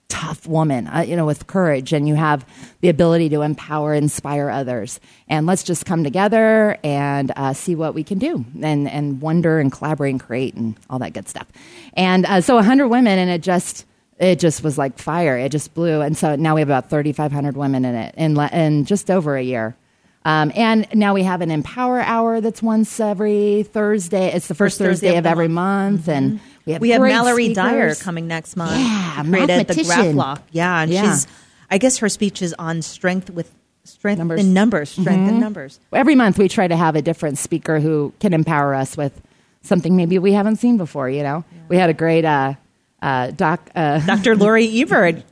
[0.10, 2.46] tough woman, uh, you know, with courage, and you have
[2.82, 5.00] the ability to empower, inspire others.
[5.30, 9.60] And let's just come together and uh, see what we can do, and and wonder
[9.60, 11.48] and collaborate and create and all that good stuff.
[11.94, 13.86] And uh, so, hundred women, and it just
[14.22, 15.38] it just was like fire.
[15.38, 18.16] It just blew, and so now we have about thirty five hundred women in it
[18.16, 19.76] in in just over a year.
[20.24, 24.28] Um, and now we have an Empower Hour that's once every Thursday.
[24.32, 27.96] It's the first, Thursday Thursday, of every month, and we have we have Mallory Dyer
[27.96, 28.80] coming next month.
[28.80, 30.16] Yeah, created the Graph mathematician.
[30.16, 30.44] Lock.
[30.52, 31.12] Yeah, and Yeah.
[31.14, 31.28] she's.
[31.72, 33.52] I guess her speech is on strength with
[33.86, 34.42] strength Numbers.
[34.42, 35.80] in numbers, strength in numbers.
[35.92, 39.20] every month we try to have a different speaker who can empower us with
[39.64, 41.10] something maybe we haven't seen before.
[41.10, 42.54] You know, we had a great uh,
[43.02, 43.70] uh, doc.
[43.76, 44.36] Uh, Dr.
[44.36, 45.24] Lori Ebert.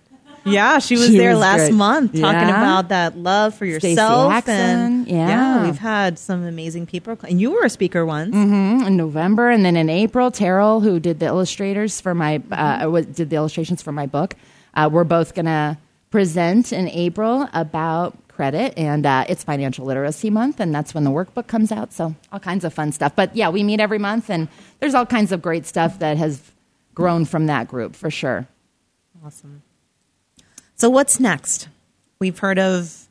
[0.46, 1.74] Yeah, she was She there was last great.
[1.74, 2.62] month talking Yeah.
[2.62, 4.32] about that love for yourself.
[4.32, 5.66] Haxon, and yeah.
[5.66, 7.18] we've had some amazing people.
[7.28, 8.34] And you were a speaker once.
[8.34, 13.30] in November, and then in April, Terrell, who did the illustrators for my uh, did
[13.30, 14.34] the illustrations for my book,
[14.74, 15.78] uh, we're both going to
[16.10, 21.12] present in April about credit, and uh, it's Financial Literacy Month, and that's when the
[21.12, 21.92] workbook comes out.
[21.94, 23.14] So all kinds of fun stuff.
[23.16, 24.48] But yeah, we meet every month, and
[24.80, 26.42] there's all kinds of great stuff that has
[27.00, 28.46] grown from that group for sure.
[29.26, 29.64] Awesome.
[30.76, 31.70] So what's next?
[32.20, 33.08] We've heard of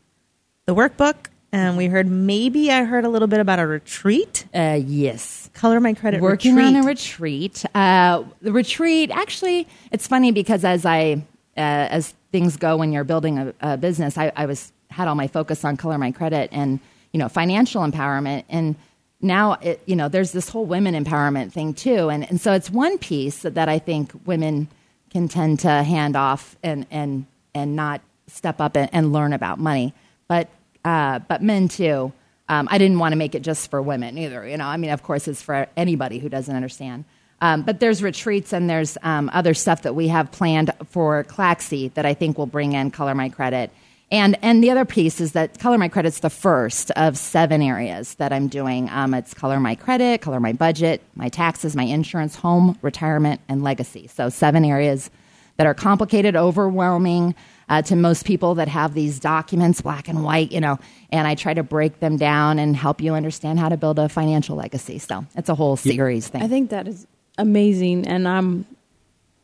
[0.67, 1.17] the workbook,
[1.53, 4.45] and we heard maybe I heard a little bit about a retreat.
[4.55, 5.49] Uh, yes.
[5.55, 6.21] Color my credit.
[6.21, 6.77] working retreat.
[6.77, 7.65] on a retreat.
[7.75, 11.23] Uh, the retreat, actually, it's funny because as I
[11.57, 15.15] uh, as things go when you're building a, a business, I, I was had all
[15.15, 16.79] my focus on color my credit and
[17.13, 18.77] you know financial empowerment and.
[19.21, 22.71] Now, it, you know, there's this whole women empowerment thing too, and and so it's
[22.71, 24.69] one piece that I think women
[25.11, 29.59] can tend to hand off and and and not step up and, and learn about
[29.59, 29.93] money,
[30.29, 30.49] but
[30.85, 32.13] uh, but men too.
[32.49, 34.47] Um, I didn't want to make it just for women either.
[34.47, 37.05] You know, I mean, of course, it's for anybody who doesn't understand.
[37.41, 41.93] Um, but there's retreats and there's um, other stuff that we have planned for Claxy
[41.95, 43.71] that I think will bring in Color My Credit.
[44.11, 48.15] And and the other piece is that Color My Credit's the first of seven areas
[48.15, 48.89] that I'm doing.
[48.91, 53.63] Um, it's Color My Credit, Color My Budget, my taxes, my insurance, home, retirement, and
[53.63, 54.07] legacy.
[54.07, 55.11] So seven areas
[55.59, 57.35] that are complicated, overwhelming
[57.69, 60.79] uh, to most people that have these documents, black and white, you know.
[61.11, 64.09] And I try to break them down and help you understand how to build a
[64.09, 64.99] financial legacy.
[64.99, 66.43] So it's a whole series thing.
[66.43, 68.65] I think that is amazing, and I'm.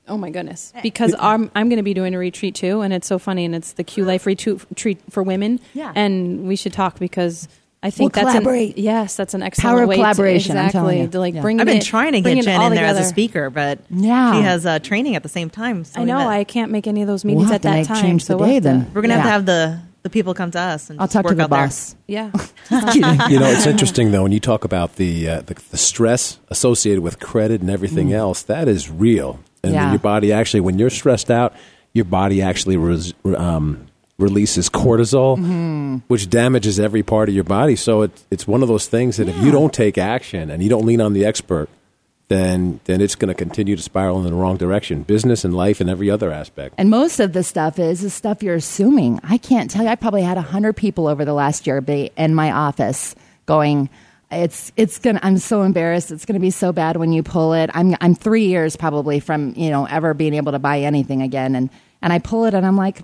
[0.07, 0.73] Oh my goodness!
[0.83, 3.55] Because I'm I'm going to be doing a retreat too, and it's so funny, and
[3.55, 5.61] it's the Q Life retreat retreat for women.
[5.73, 5.93] Yeah.
[5.95, 7.49] and we should talk because
[7.83, 8.77] I think We'll that's collaborate.
[8.77, 11.09] An, yes, that's an excellent Power of way collaboration, To, I'm exactly you.
[11.09, 11.41] to like Yeah.
[11.43, 11.61] bring.
[11.61, 14.33] I've been it- trying to get Jen all in there as a speaker, but Yeah.
[14.35, 15.85] she has uh, training at the same time.
[15.85, 16.27] so I know met.
[16.29, 18.03] I can't make any of those We'll meetings have at to that make time.
[18.03, 18.91] change so today we'll have to- then.
[18.95, 21.27] We're gonna have to have the the people come to us and I'll just talk
[21.29, 21.65] to the out there.
[21.67, 21.97] boss.
[22.07, 22.31] Yeah,
[23.31, 27.03] you know, it's interesting though when you talk about the uh, the, the stress associated
[27.03, 28.43] with credit and everything else.
[28.43, 29.91] That is real, and Yeah.
[29.91, 31.55] your body actually, when you're stressed out,
[31.93, 33.87] your body actually res, um,
[34.19, 37.75] releases cortisol, which damages every part of your body.
[37.77, 40.69] So it's it's one of those things that if you don't take action and you
[40.69, 41.69] don't lean on the expert,
[42.29, 45.81] then then it's going to continue to spiral in the wrong direction, business and life
[45.81, 46.75] and every other aspect.
[46.79, 49.21] And most of the stuff is the stuff you're assuming.
[49.23, 49.91] I can't tell you.
[49.91, 53.15] I probably had hundred people over the last year be in my office
[53.47, 53.89] going,
[54.35, 55.21] "It's it's gonna.
[55.23, 56.11] I'm so embarrassed.
[56.11, 57.71] It's gonna be so bad when you pull it.
[57.75, 61.55] I'm I'm three years probably from you know ever being able to buy anything again,
[61.55, 61.71] and
[62.03, 63.03] and I pull it and I'm like."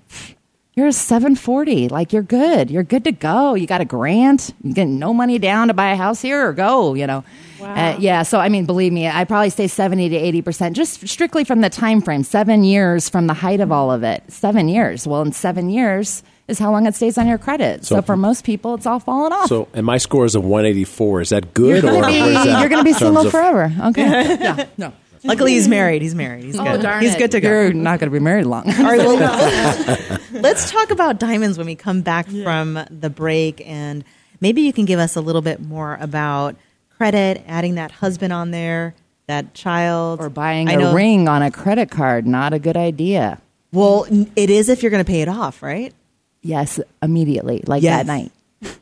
[0.73, 1.89] You're a 740.
[1.89, 2.71] Like you're good.
[2.71, 3.55] You're good to go.
[3.55, 4.53] You got a grant.
[4.63, 7.25] You get no money down to buy a house here or go, you know.
[7.61, 11.43] Uh, yeah, so I mean, believe me, I probably say 70 to 80%, just strictly
[11.43, 14.23] from the time frame, seven years from the height of all of it.
[14.29, 15.05] Seven years.
[15.05, 17.85] Well, in seven years is how long it stays on your credit.
[17.85, 19.47] So, So- for most people, it's all falling off.
[19.47, 21.21] So, and my score is a 184.
[21.21, 22.13] Is that good, or not?
[22.13, 23.71] you're or going or is that to be single of- forever.
[23.87, 24.01] Okay.
[24.41, 24.65] yeah.
[24.77, 24.93] No.
[25.23, 26.01] Luckily, he's married.
[26.01, 26.43] He's married.
[26.45, 27.03] He's oh, good.
[27.03, 27.47] he's good to go.
[27.47, 28.67] You're not going to be married long.
[28.67, 34.03] All right, well, let's talk about diamonds when we come back from the break, and
[34.39, 36.55] maybe you can give us a little bit more about
[36.97, 38.95] credit, adding that husband on there,
[39.27, 42.75] that child, or buying I a know- ring on a credit card, not a good
[42.77, 43.39] idea.
[43.71, 45.93] Well, it is if you're going to pay it off, right?
[46.41, 47.99] Yes, immediately, like Yes.
[47.99, 48.31] that night.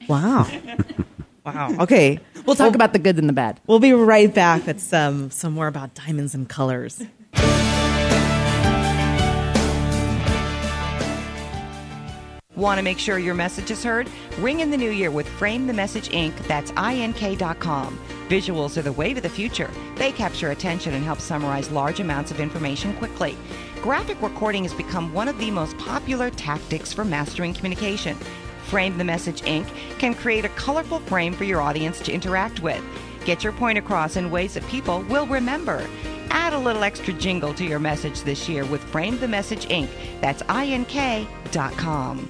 [0.08, 0.48] Wow,
[1.46, 1.76] wow.
[1.82, 3.60] Okay, We'll talk about the good and the bad.
[3.68, 7.02] we'll be right back with some some more about diamonds and colors.
[12.56, 14.10] Want to make sure your message is heard?
[14.40, 16.36] Ring in the new year with Frame the Message Inc.
[16.48, 17.98] That's ink.com.
[18.28, 19.70] Visuals are the wave of the future.
[19.96, 23.38] They capture attention and help summarize large amounts of information quickly.
[23.82, 28.18] Graphic recording has become one of the most popular tactics for mastering communication.
[28.66, 29.70] Frame the Message Inc.
[30.00, 32.84] can create a colorful frame for your audience to interact with.
[33.24, 35.88] Get your point across in ways that people will remember.
[36.30, 39.88] Add a little extra jingle to your message this year with Frame the Message Inc.
[40.20, 42.30] That's ink.com.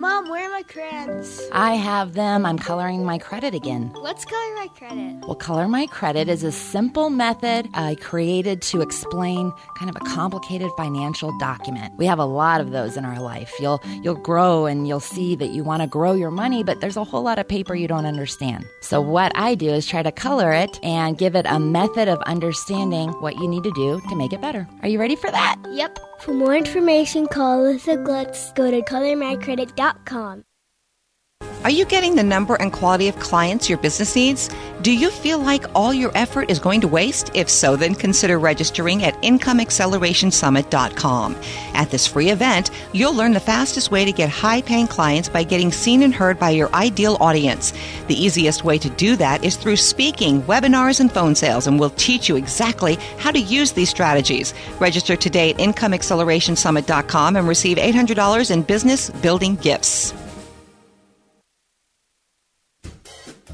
[0.00, 1.42] Mom, where are my crayons?
[1.50, 2.46] I have them.
[2.46, 3.90] I'm coloring my credit again.
[3.96, 5.26] Let's color my credit.
[5.26, 10.04] Well, Color My Credit is a simple method I created to explain kind of a
[10.14, 11.94] complicated financial document.
[11.96, 13.52] We have a lot of those in our life.
[13.58, 16.96] You'll you'll grow and you'll see that you want to grow your money, but there's
[16.96, 18.64] a whole lot of paper you don't understand.
[18.80, 22.22] So what I do is try to color it and give it a method of
[22.22, 24.68] understanding what you need to do to make it better.
[24.82, 25.56] Are you ready for that?
[25.72, 25.98] Yep.
[26.18, 28.54] For more information, call Alyssa Glutz.
[28.54, 30.47] Go to colormycredit.com.
[31.68, 34.48] Are you getting the number and quality of clients your business needs?
[34.80, 37.30] Do you feel like all your effort is going to waste?
[37.34, 41.36] If so, then consider registering at IncomeAccelerationSummit.com.
[41.74, 45.44] At this free event, you'll learn the fastest way to get high paying clients by
[45.44, 47.74] getting seen and heard by your ideal audience.
[48.06, 51.90] The easiest way to do that is through speaking, webinars, and phone sales, and we'll
[51.90, 54.54] teach you exactly how to use these strategies.
[54.78, 60.14] Register today at IncomeAccelerationSummit.com and receive $800 in business building gifts.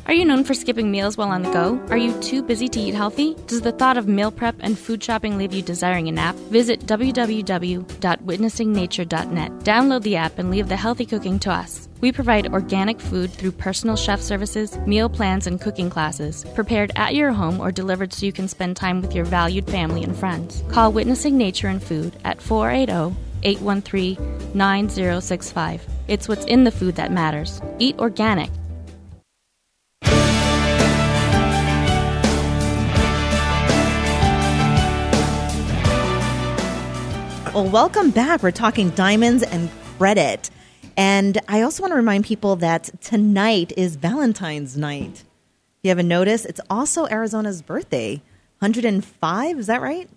[0.07, 1.83] Are you known for skipping meals while on the go?
[1.89, 3.35] Are you too busy to eat healthy?
[3.47, 6.35] Does the thought of meal prep and food shopping leave you desiring a nap?
[6.51, 9.53] Visit www.witnessingnature.net.
[9.61, 11.89] Download the app and leave the healthy cooking to us.
[12.03, 17.15] We provide organic food through personal chef services, meal plans, and cooking classes, prepared at
[17.15, 20.63] your home or delivered so you can spend time with your valued family and friends.
[20.69, 24.19] Call Witnessing Nature and Food at 480 813
[24.53, 25.87] 9065.
[26.09, 27.63] It's what's in the food that matters.
[27.79, 28.51] Eat organic.
[37.55, 38.43] Well, welcome back.
[38.43, 40.51] We're talking diamonds and credit.
[40.97, 45.23] And I also want to remind people that tonight is Valentine's night.
[45.23, 48.15] If you haven't noticed, it's also Arizona's birthday.
[48.59, 50.11] 105, is that right?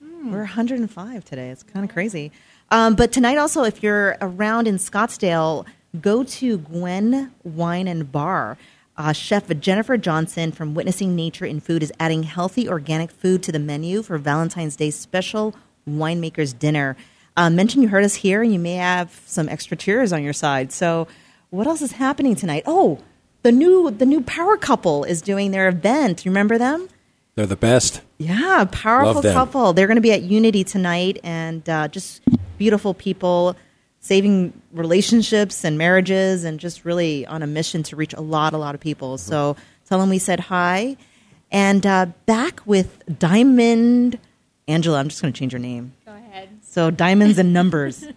[0.00, 1.50] We're 105 today.
[1.50, 2.32] It's kind of crazy.
[2.72, 5.66] Um, but tonight, also, if you're around in Scottsdale,
[6.00, 8.58] go to Gwen Wine and Bar.
[8.96, 13.52] Uh, Chef Jennifer Johnson from Witnessing Nature in Food is adding healthy organic food to
[13.52, 15.54] the menu for Valentine's Day special
[15.88, 16.96] winemakers dinner.
[17.36, 20.32] Uh, mention you heard us here, and you may have some extra cheers on your
[20.32, 20.72] side.
[20.72, 21.08] So,
[21.50, 22.62] what else is happening tonight?
[22.66, 23.00] Oh,
[23.42, 26.24] the new the new Power Couple is doing their event.
[26.24, 26.88] You remember them?
[27.34, 28.00] They're the best.
[28.18, 29.72] Yeah, powerful couple.
[29.72, 32.22] They're going to be at Unity tonight, and uh, just
[32.58, 33.56] beautiful people,
[33.98, 38.58] saving relationships and marriages, and just really on a mission to reach a lot, a
[38.58, 39.18] lot of people.
[39.18, 39.56] So
[39.88, 40.96] tell them we said hi,
[41.50, 44.18] and uh, back with Diamond
[44.66, 44.98] Angela.
[44.98, 45.92] I'm just going to change your name.
[46.06, 46.48] Go ahead.
[46.62, 48.06] So diamonds and numbers.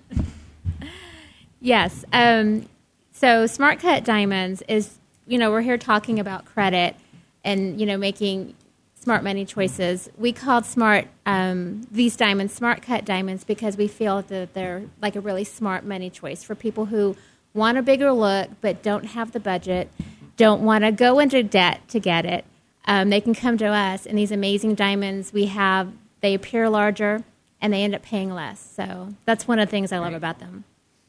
[1.59, 2.05] Yes.
[2.13, 2.67] Um,
[3.11, 6.95] so Smart Cut Diamonds is, you know, we're here talking about credit
[7.43, 8.53] and, you know, making
[8.99, 10.09] smart money choices.
[10.17, 15.15] We called smart um, these diamonds smart cut diamonds because we feel that they're like
[15.15, 17.15] a really smart money choice for people who
[17.53, 19.89] want a bigger look but don't have the budget,
[20.35, 22.45] don't want to go into debt to get it.
[22.85, 27.23] Um, they can come to us, and these amazing diamonds we have, they appear larger
[27.61, 28.59] and they end up paying less.
[28.75, 30.63] So that's one of the things I love about them.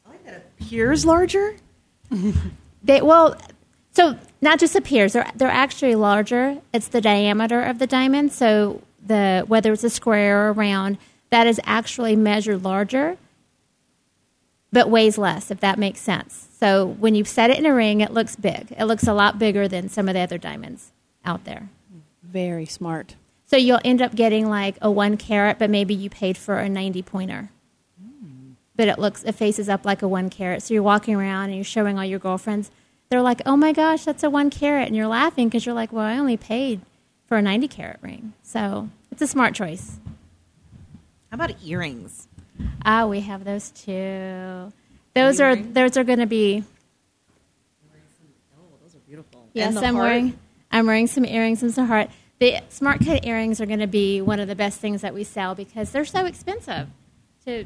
[0.05, 1.55] I like that appears larger.
[2.81, 3.35] They well,
[3.91, 6.61] so not just appears; they're they're actually larger.
[6.73, 8.31] It's the diameter of the diamond.
[8.31, 10.97] So the whether it's a square or a round,
[11.29, 13.17] that is actually measured larger.
[14.71, 16.47] but weighs less, if that makes sense.
[16.59, 18.71] So when you set it in a ring, it looks big.
[18.77, 20.91] It looks a lot bigger than some of the other diamonds
[21.25, 21.69] out there.
[22.23, 23.15] Very smart.
[23.49, 26.69] So you'll end up getting like a one carat, but maybe you paid for a
[26.69, 27.49] 90 pointer.
[28.75, 30.61] But it looks, it faces up like a one carat.
[30.61, 32.69] So you're walking around and you're showing all your girlfriends.
[33.09, 34.85] They're like, oh my gosh, that's a one carat.
[34.87, 36.81] And you're laughing because you're like, well, I only paid
[37.25, 38.33] for a 90 carat ring.
[38.43, 39.97] So it's a smart choice.
[41.31, 42.27] How about earrings?
[42.85, 44.71] Ah, we have those too.
[45.15, 46.63] Those are those are going to be.
[49.53, 50.05] Yes, And the I'm heart?
[50.07, 50.39] wearing.
[50.71, 52.09] I'm wearing some earrings and some heart.
[52.39, 55.23] The smart cut earrings are going to be one of the best things that we
[55.23, 56.87] sell because they're so expensive.
[57.45, 57.65] To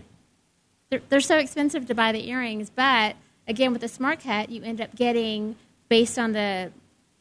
[0.89, 3.15] they're, they're so expensive to buy the earrings, but
[3.47, 5.55] again, with the smart cut, you end up getting
[5.89, 6.71] based on the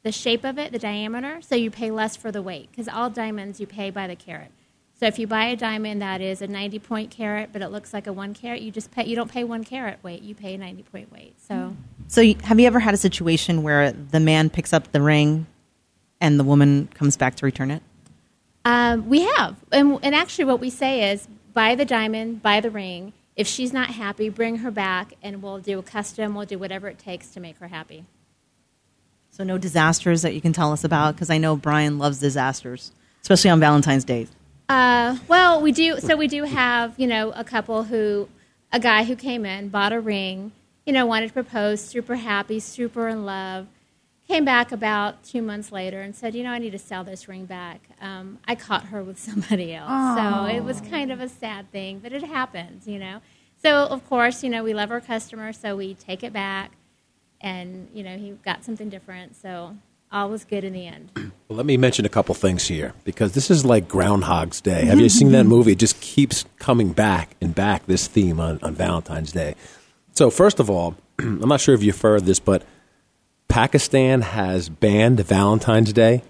[0.03, 3.09] the shape of it, the diameter, so you pay less for the weight because all
[3.09, 4.51] diamonds you pay by the carat.
[4.99, 7.93] So if you buy a diamond that is a 90 point carat, but it looks
[7.93, 9.05] like a one carat, you just pay.
[9.05, 10.23] You don't pay one carat weight.
[10.23, 11.35] You pay a 90 point weight.
[11.41, 11.77] So
[12.09, 15.47] So, have you ever had a situation where the man picks up the ring
[16.23, 17.83] and the woman comes back to return it?
[18.65, 22.71] um, we have, and, and actually, what we say is buy the diamond, buy the
[22.71, 23.13] ring.
[23.35, 26.35] If she's not happy, bring her back, and we'll do a custom.
[26.35, 28.05] We'll do whatever it takes to make her happy.
[29.31, 31.17] So, no disasters that you can tell us about?
[31.17, 34.29] Because I know Brian loves disasters, especially on Valentine's Day.
[34.69, 35.99] Uh, well, we do.
[35.99, 38.29] So we do have, you know, a couple who,
[38.71, 40.53] a guy who came in, bought a ring,
[40.87, 43.67] you know, wanted to propose, super happy, super in love,
[44.29, 47.29] came back about two months later and said, you know, I need to sell this
[47.29, 47.81] ring back.
[48.01, 51.99] Um, I caught her with somebody else, so it was kind of a sad thing,
[51.99, 53.21] but it happens, you know.
[53.63, 56.73] So of course, you know, we love our customer, so we take it back,
[57.41, 59.77] and you know, he got something different, so
[60.11, 61.11] all was good in the end.
[61.49, 64.87] Well, let me mention a couple things here because this is like Groundhog's Day.
[64.87, 65.73] Have you seen that movie?
[65.73, 69.55] It just keeps coming back and back, this theme on, on Valentine's Day.
[70.15, 72.63] So, first of all, I'm not sure if you've heard this, but
[73.53, 76.23] Pakistan has banned Valentine's Day.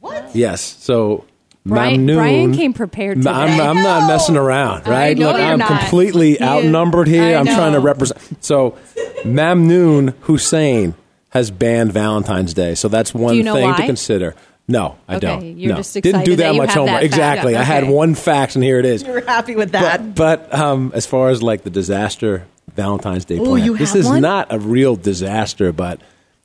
[0.00, 0.34] What?
[0.34, 0.60] Yes.
[0.60, 1.24] So,
[1.64, 3.30] Brian- Mamnoon- Brian came prepared today.
[3.30, 5.18] I'm, I'm not messing around, I right?
[5.18, 5.68] know Look, you're I'm not.
[5.80, 7.22] completely You- outnumbered here.
[7.22, 8.20] I I'm trying to represent.
[8.44, 8.76] So,
[9.24, 10.94] Mamnoon Hussain
[11.30, 12.74] has banned Valentine's Day.
[12.74, 14.34] So that's one you know thing to consider.
[14.68, 15.58] No, I Okay, don't.
[15.58, 15.76] you're no.
[15.76, 16.88] just Didn't do that, that much homework.
[16.94, 17.04] that fact.
[17.04, 17.54] exactly.
[17.56, 19.02] I had one fact, and here it is.
[19.04, 20.14] You were happy with that.
[20.16, 23.90] But, but um, as far as like the disaster Valentine's Day Ooh, plan, you this
[23.90, 24.22] have is one?
[24.22, 26.00] not a real disaster, but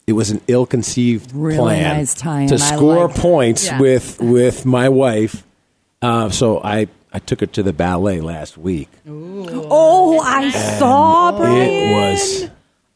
[0.07, 2.47] it was an ill-conceived Really plan nice tie-in.
[2.49, 3.79] to score like points Yeah.
[3.79, 5.43] with with my wife.
[6.01, 8.89] Uh, so I I took her to the ballet last week.
[9.07, 11.69] Oh, I saw Brian.
[11.69, 12.49] It was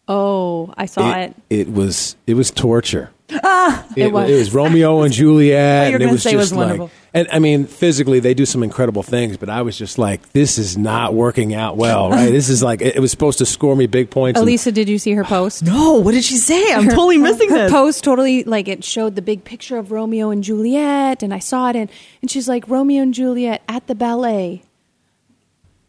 [0.07, 1.35] Oh, I saw it.
[1.49, 3.09] it, was it was torture.
[3.43, 4.29] Ah, it was.
[4.29, 5.93] It was Romeo and Juliet.
[5.93, 6.91] and it was say it was just like, wonderful.
[7.13, 10.57] and I mean, physically they do some incredible things, but I was just like, this
[10.59, 12.29] is not working out well, right?
[12.31, 14.39] this is like it, it was supposed to score me big points.
[14.39, 15.63] and- Elisa, did you see her post?
[15.63, 16.71] No, what did she say?
[16.73, 17.71] I'm Her- totally missing her this.
[17.71, 21.69] post totally like it showed the big picture of Romeo and Juliet, and I saw
[21.69, 21.89] it, and
[22.21, 24.61] and she's like Romeo and Juliet at the ballet.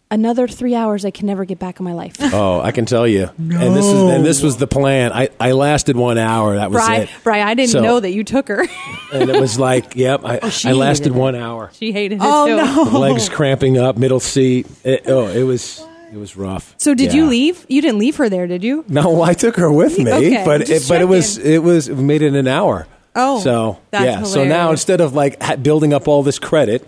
[0.08, 2.16] Another three hours I can never get back in my life.
[2.32, 3.28] Oh, I can tell you.
[3.38, 5.12] And this is and this was the plan.
[5.12, 6.54] I, I lasted one hour.
[6.56, 7.10] That was Bri, it.
[7.24, 8.64] Bri, I didn't So- know that you took her.
[9.12, 10.24] And it was like, yep.
[10.24, 11.70] I, she I lasted one hour.
[11.72, 12.90] she hated it Oh, too.
[12.90, 12.98] no.
[12.98, 14.66] Legs cramping up, middle seat.
[14.84, 16.74] It, oh, it was it was rough.
[16.76, 17.20] So did Yeah.
[17.22, 17.64] you leave?
[17.68, 18.84] You didn't leave her there, did you?
[18.88, 21.52] No, I took her with me, Okay, but it, but it was checking.
[21.52, 22.86] it was it made it an hour.
[23.14, 24.22] Oh, so that's yeah.
[24.24, 26.86] So now instead of like building up all this credit,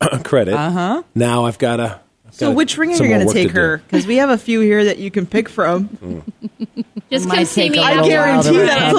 [0.24, 1.02] credit, uh-huh.
[1.14, 2.00] now I've got to.
[2.34, 3.78] So, which ring are you going to take her?
[3.78, 5.88] Because we have a few here that you can pick from.
[7.10, 7.78] Just Might come see me.
[7.78, 8.32] a I little after.
[8.32, 8.94] while to guarantee that.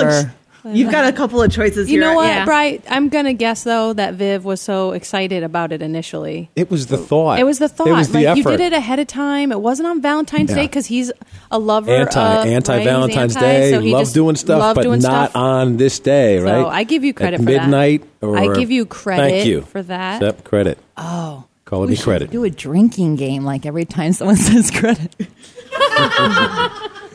[0.64, 2.10] Look, you've got a couple of choices You here.
[2.10, 2.46] know what, Yeah.
[2.46, 2.82] Bri?
[2.90, 6.50] I'm gonna guess though that Viv was so excited about it initially.
[6.56, 7.40] It was the thought.
[7.40, 7.88] It was the thought.
[7.88, 8.38] It was the like effort.
[8.52, 9.52] you did it ahead of time.
[9.52, 10.56] It wasn't on Valentine's Yeah.
[10.58, 11.12] Day because he's
[11.52, 11.92] a lover.
[11.92, 13.72] anti of, anti Valentine's anti, Day.
[13.72, 15.36] so he love doing stuff, but doing not stuff.
[15.42, 16.50] on this day, right?
[16.52, 16.74] So right?
[16.80, 17.62] I give you credit At for that.
[17.64, 18.04] midnight.
[18.22, 20.22] Or I give you credit Thank you for that.
[20.22, 20.80] Yep, credit.
[20.98, 22.30] Oh, Call we me credit.
[22.32, 25.16] do a drinking game like every time someone says credit.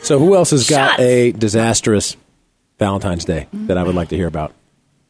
[0.03, 2.16] So who else has got a disastrous
[2.79, 4.53] Valentine's Day that I would like to hear about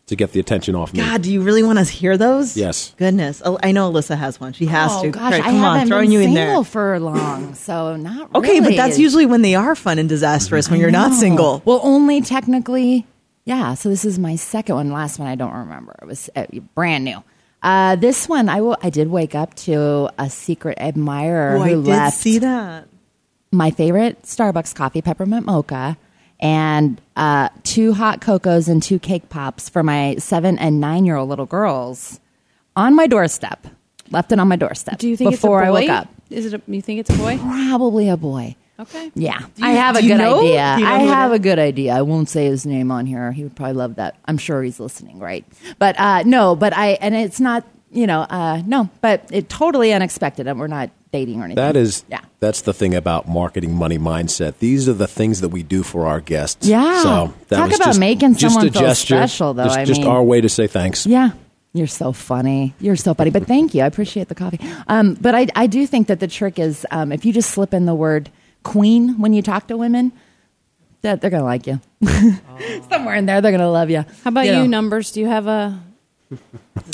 [0.08, 0.98] to get the attention off me?
[0.98, 2.56] God, do you really want to hear those?
[2.56, 2.92] Yes.
[2.98, 3.40] Goodness.
[3.44, 4.52] Oh, I know Alyssa has one.
[4.52, 5.10] She has oh to.
[5.10, 6.64] gosh, Right, I come on, haven't throwing been you in single there.
[6.64, 8.48] for long, so not really.
[8.48, 11.16] Okay, but that's usually when they are fun and disastrous, when you're not No.
[11.16, 11.62] single.
[11.64, 13.06] Well, only technically,
[13.44, 13.74] yeah.
[13.74, 14.90] So this is my second one.
[14.90, 15.94] Last one I don't remember.
[16.02, 17.22] It was uh, brand new.
[17.62, 21.68] Uh, this one I will- I did wake up to a secret admirer Oh, I
[21.70, 22.86] who did left see that.
[23.52, 25.96] my favorite Starbucks coffee peppermint mocha
[26.40, 31.16] and uh, two hot cocos and two cake pops for my seven and nine year
[31.16, 32.18] old little girls
[32.76, 33.66] on my doorstep.
[34.10, 34.98] Left it on my doorstep.
[34.98, 35.80] Do you think it's a before I boy?
[35.82, 36.08] woke up?
[36.30, 36.54] Is it?
[36.54, 37.36] A, you think it's a boy?
[37.38, 38.56] Probably a boy.
[38.80, 39.10] Okay.
[39.14, 40.40] Yeah, you- I have a good know?
[40.40, 40.76] idea.
[40.78, 41.94] You know I who it have a good idea.
[41.94, 43.32] I won't say his name on here.
[43.32, 44.16] He would probably love that.
[44.26, 45.44] I'm sure he's listening, right?
[45.78, 47.64] But uh, no, but I and it's not.
[47.92, 51.56] You know, uh, no, but it totally unexpected, and we're not dating or anything.
[51.56, 52.20] That is, yeah.
[52.38, 54.58] That's the thing about marketing money mindset.
[54.60, 56.68] These are the things that we do for our guests.
[56.68, 57.02] Yeah.
[57.02, 59.78] So that Talk was about just, making just someone a feel gesture, special, though, Just,
[59.78, 61.04] I just mean- our way to say thanks.
[61.04, 61.30] Yeah.
[61.72, 62.74] You're so funny.
[62.78, 63.30] You're so funny.
[63.30, 63.82] But thank you.
[63.82, 64.60] I appreciate the coffee.
[64.86, 67.74] Um, but I, I do think that the trick is um, if you just slip
[67.74, 68.30] in the word
[68.62, 70.12] queen when you talk to women,
[71.02, 71.80] that they're going to like you.
[72.90, 74.04] Somewhere in there, they're going to love you.
[74.24, 74.66] How about you, know.
[74.66, 75.12] numbers?
[75.12, 75.82] Do you have a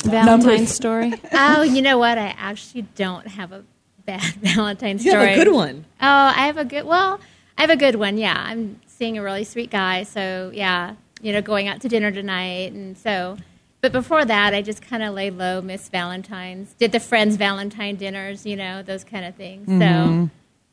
[0.04, 1.12] Valentine's story?
[1.32, 2.18] oh, you know what?
[2.18, 3.64] I actually don't have a
[4.04, 5.84] bad Valentine's You have a good one.
[6.00, 6.84] Oh, I have a good.
[6.84, 7.20] Well,
[7.58, 8.16] I have a good one.
[8.18, 10.04] Yeah, I'm seeing a really sweet guy.
[10.04, 13.36] So yeah, you know, going out to dinner tonight, and so.
[13.82, 17.94] But before that, I just kind of lay low, Miss Valentine's, did the friends' Valentine
[17.96, 19.66] dinners, you know, those kind of things.
[19.68, 20.24] So, mm-hmm.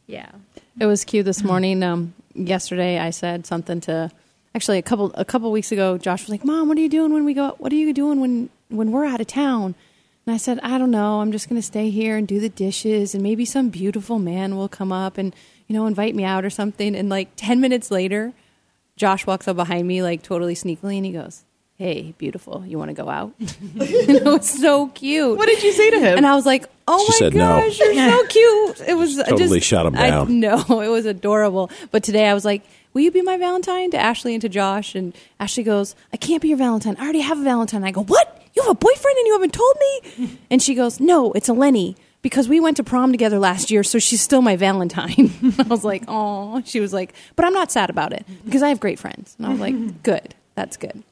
[0.07, 0.31] yeah.
[0.79, 1.83] It was cute this morning.
[1.83, 4.09] Um, yesterday, I said something to
[4.55, 5.99] actually a couple a couple weeks ago.
[5.99, 7.55] Josh was like, "Mom, what are you doing when we go?
[7.59, 9.75] What are you doing when when we're out of town?"
[10.25, 11.21] And I said, "I don't know.
[11.21, 14.55] I'm just going to stay here and do the dishes, and maybe some beautiful man
[14.55, 15.35] will come up and
[15.67, 18.33] you know invite me out or something." And like ten minutes later,
[18.97, 21.43] Josh walks up behind me like totally sneakily, and he goes.
[21.77, 22.63] Hey, beautiful!
[22.65, 23.33] You want to go out?
[23.39, 23.49] and
[23.81, 25.37] it was so cute.
[25.37, 26.17] What did you say to him?
[26.17, 27.59] And I was like, "Oh She my said no.
[27.61, 30.39] gosh, you're so cute!" It was Totally just, shut him I- down.
[30.39, 31.71] no, it was adorable.
[31.91, 32.61] But today I was like,
[32.93, 36.41] "Will you be my Valentine?" to Ashley and to Josh, and Ashley goes, "I can't
[36.43, 36.95] be your Valentine.
[36.99, 38.39] I already have a Valentine." I go, "What?
[38.55, 41.53] You have a boyfriend and you haven't told me?" And she goes, "No, it's a
[41.53, 45.33] Lenny." Because we went to prom together last year, so she's still my Valentine.
[45.59, 48.69] I was like, "Oh," she was like, "But I'm not sad about it because I
[48.69, 51.03] have great friends." And I was like, "Good, that's good."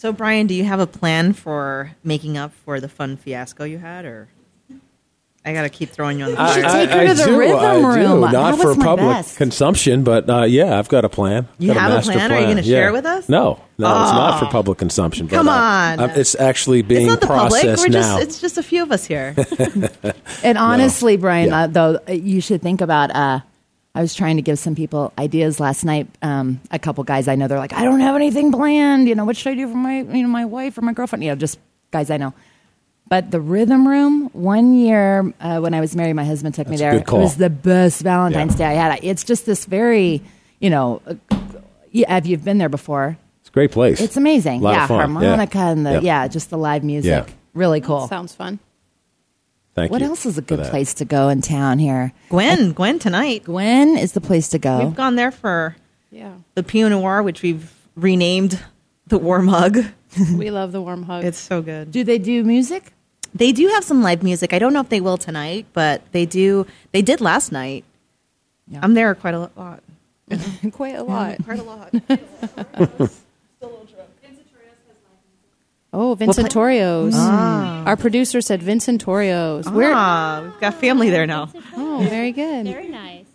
[0.00, 3.76] So, Brian, do you have a plan for making up for the fun fiasco you
[3.76, 4.28] had, or
[5.44, 7.38] I got to keep throwing you on the You should take her to the do,
[7.38, 8.20] rhythm I do.
[8.32, 9.36] Not for public best.
[9.36, 11.48] consumption, but uh, yeah, I've got a plan.
[11.58, 12.32] You Got have a master plan?
[12.32, 12.76] Are you gonna Yeah.
[12.76, 13.28] share it with us?
[13.28, 14.48] No, no, it's not for Oh.
[14.48, 15.26] public consumption.
[15.26, 16.00] but, Come on.
[16.00, 17.60] uh, it's actually being it's not the public.
[17.60, 18.00] processed We're now.
[18.00, 19.34] just it's just a few of us here.
[20.42, 21.64] And honestly, Brian, Yeah.
[21.64, 23.14] uh, though, uh, you should think about.
[23.14, 23.40] Uh,
[23.94, 26.06] I was trying to give some people ideas last night.
[26.22, 29.08] Um, a couple guys I know, they're like, "I don't have anything planned.
[29.08, 31.24] You know, what should I do for my, you know, my wife or my girlfriend?
[31.24, 31.58] You know, just
[31.90, 32.32] guys I know."
[33.08, 36.76] But the rhythm room, one year uh, when I was married, my husband took me
[36.76, 36.92] That's a there.
[37.00, 37.18] good call.
[37.18, 38.58] It was the best Valentine's Yeah.
[38.58, 39.00] Day I had.
[39.02, 40.22] It's just this very,
[40.60, 41.14] you know, uh,
[41.90, 44.00] yeah, if you've been there before, it's a great place.
[44.00, 44.60] it's amazing.
[44.60, 44.98] A lot yeah, of fun.
[44.98, 46.00] harmonica and the Yeah.
[46.02, 47.34] yeah, just the live music, Yeah.
[47.52, 48.06] really cool.
[48.06, 48.60] Sounds fun.
[49.80, 50.70] Thank What you else is a good that.
[50.70, 52.12] place to go in town here?
[52.28, 53.44] Gwen, Gwen tonight.
[53.44, 54.84] Gwen is the place to go.
[54.84, 55.74] We've gone there for
[56.10, 58.60] Yeah, the Pinot Noir, which we've renamed
[59.06, 59.78] the Warm Hug.
[60.36, 61.24] we love the warm hug.
[61.24, 61.92] It's so good.
[61.92, 62.92] Do they do music?
[63.34, 64.52] They do have some live music.
[64.52, 66.66] I don't know if they will tonight, but they do.
[66.92, 67.84] They did last night.
[68.68, 68.80] Yeah.
[68.82, 69.82] I'm there quite a lot.
[70.72, 71.38] quite a lot.
[71.44, 73.10] Quite a lot.
[75.92, 77.14] Oh, Vincent Torios.
[77.14, 79.70] Our producer said Vincent Torios.
[79.72, 79.92] Where?
[79.94, 81.50] ah, we've got family there now.
[81.74, 82.66] Oh, very good.
[82.66, 83.26] Very nice.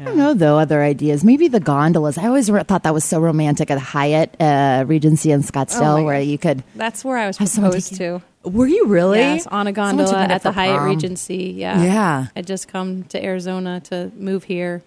[0.00, 0.58] I don't know though.
[0.58, 1.22] Other ideas?
[1.22, 2.18] Maybe the gondolas.
[2.18, 6.02] I always re- thought that was so romantic at Hyatt uh, Regency in Scottsdale, my
[6.02, 6.64] where you could.
[6.74, 8.20] That's where I was Have someone proposed to.
[8.42, 9.20] Were you really?
[9.20, 10.88] Yes, on a gondola took me there at the Hyatt prom.
[10.88, 11.54] Regency.
[11.56, 11.80] Yeah.
[11.84, 12.26] Yeah.
[12.34, 14.82] I'd just come to Arizona to move here.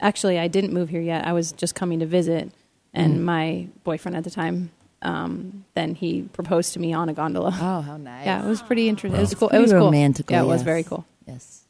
[0.00, 1.26] Actually, I didn't move here yet.
[1.26, 2.52] I was just coming to visit.
[2.94, 3.22] And Mm.
[3.22, 4.70] my boyfriend at the time,
[5.02, 7.56] um, then he proposed to me on a gondola.
[7.60, 8.26] Oh, how nice.
[8.26, 9.18] Yeah, it was pretty interesting.
[9.18, 9.48] It was cool.
[9.48, 9.86] It was cool.
[9.90, 11.04] romantical, Yeah, it was very cool.
[11.26, 11.60] Yes.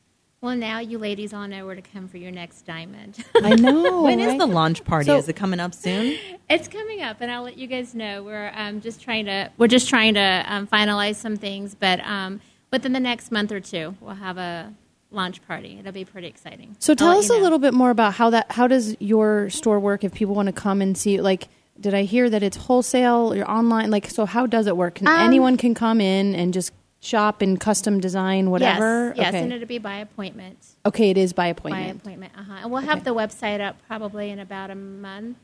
[0.41, 3.25] Well, now you ladies all know where to come for your next diamond.
[3.37, 4.03] I know.
[4.03, 5.07] When is the launch party?
[5.07, 6.19] So- is it coming up soon?
[6.51, 8.23] it's coming up, and I'll let you guys know.
[8.25, 12.41] We're um, just trying to we're just trying to um, finalize some things, but um,
[12.73, 14.75] within the next month or two, we'll have a
[15.13, 15.77] launch party.
[15.79, 16.75] It'll be pretty exciting.
[16.81, 19.49] So I'll tell us you a little bit more about how that how does your
[19.51, 21.49] store work if people want to come and see like
[21.79, 24.97] did I hear that it's wholesale or online like so how does it work?
[24.97, 29.09] Can Um, anyone can come in and just shop and custom design whatever?
[29.09, 29.43] Yes, yes, okay.
[29.43, 30.59] and it'll be by appointment.
[30.87, 32.05] okay, it is by appointment.
[32.05, 32.33] By appointment.
[32.39, 32.59] uh huh.
[32.63, 35.37] And we'll have the website up probably in about a month.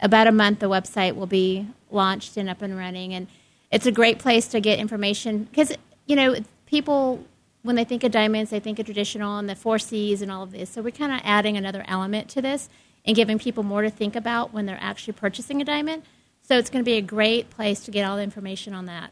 [0.00, 3.28] About a month, the website will be launched and up and running, and
[3.70, 5.72] it's a great place to get information because
[6.06, 6.36] you know
[6.66, 7.24] people
[7.62, 10.42] when they think of diamonds, they think of traditional and the four C's and all
[10.42, 10.70] of this.
[10.70, 12.68] So we're kind of adding another element to this
[13.06, 16.02] and giving people more to think about when they're actually purchasing a diamond.
[16.42, 19.10] So it's going to be a great place to get all the information on that.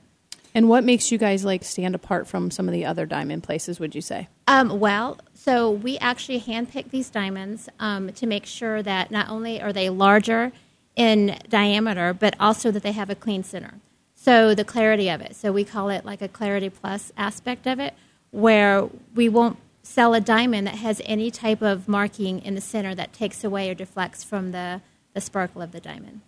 [0.55, 3.81] And what makes you guys like stand apart from some of the other diamond places,
[3.81, 4.29] would you say?
[4.47, 9.61] Um, well, so we actually handpick these diamonds um, to make sure that not only
[9.61, 10.53] are they larger
[10.95, 13.75] in diameter, but also that they have a clean center.
[14.15, 15.35] So the clarity of it.
[15.35, 17.95] So we call it like a clarity plus aspect of it,
[18.31, 22.95] where we won't sell a diamond that has any type of marking in the center
[22.95, 24.81] that takes away or deflects from the,
[25.13, 26.21] the sparkle of the diamond.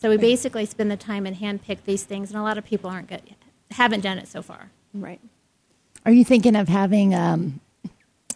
[0.00, 2.90] So we basically spend the time and handpick these things, and a lot of people
[2.90, 3.22] aren't good,
[3.70, 4.70] haven't done it so far.
[4.92, 5.20] Right.
[6.04, 7.60] Are you thinking of having um,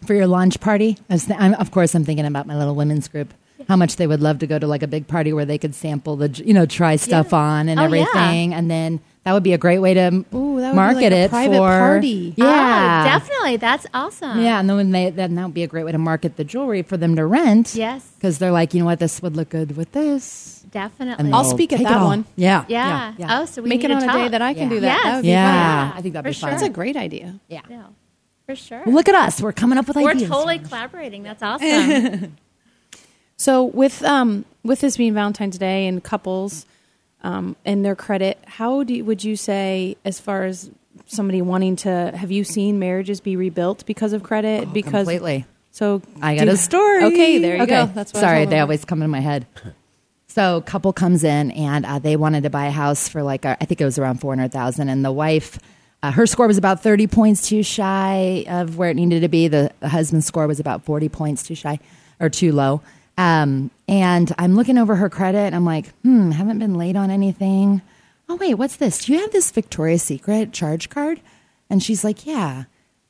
[0.07, 0.97] for your launch party?
[1.11, 3.34] I was th- I'm, of course, I'm thinking about my little women's group.
[3.68, 5.74] How much they would love to go to like a big party where they could
[5.74, 7.39] sample the, you know, try stuff Yeah.
[7.39, 10.33] on and Oh, everything, and then that would be a great way to Ooh, that
[10.33, 12.33] would be market like a it private for party.
[12.37, 13.57] Yeah, Oh, definitely.
[13.57, 14.41] That's awesome.
[14.41, 16.45] Yeah, and then when they then that would be a great way to market the
[16.45, 17.74] jewelry for them to rent.
[17.74, 18.09] Yes.
[18.16, 20.64] because they're like, you know what, this would look good with this.
[20.70, 21.24] Definitely.
[21.27, 22.24] And I'll speak at that one.
[22.37, 23.14] Yeah, yeah.
[23.18, 23.41] yeah.
[23.41, 24.68] Oh, so we Make need it on to a day that I can Yeah.
[24.68, 24.87] do that.
[24.87, 25.05] Yes.
[25.05, 25.93] That would be Yeah.
[25.97, 26.49] I think that'd For be sure.
[26.49, 26.59] fun.
[26.59, 27.41] That's a great idea.
[27.49, 27.62] yeah.
[27.68, 27.83] Yeah,
[28.47, 28.83] for sure.
[28.87, 30.05] Well, look at us, we're coming up with ideas.
[30.07, 30.31] We're ideas.
[30.31, 31.22] totally collaborating.
[31.24, 32.37] That's awesome.
[33.39, 36.64] So with um with this being Valentine's Day and couples
[37.22, 40.70] um and their credit, how do would you say as far as
[41.06, 44.72] somebody wanting to have you seen marriages be rebuilt because of credit?
[44.72, 45.46] because Oh, completely.
[45.70, 47.04] So I got a story.
[47.04, 47.84] Okay, there you okay.
[47.84, 47.86] go.
[47.86, 48.46] That's what I was sorry.
[48.46, 49.46] They always come in my head.
[50.28, 53.56] So, couple comes in and uh, they wanted to buy a house for like uh,
[53.58, 55.58] I think it was around four hundred thousand, and the wife,
[56.02, 59.48] uh, her score was about thirty points too shy of where it needed to be.
[59.48, 61.78] The, the husband's score was about forty points too shy
[62.20, 62.82] or too low.
[63.18, 67.10] Um, and I'm looking over her credit, and I'm like, hmm, haven't been late on
[67.10, 67.82] anything.
[68.28, 69.04] Oh wait, what's this?
[69.04, 71.20] Do you have this Victoria's Secret charge card?
[71.70, 72.64] And she's like, yeah.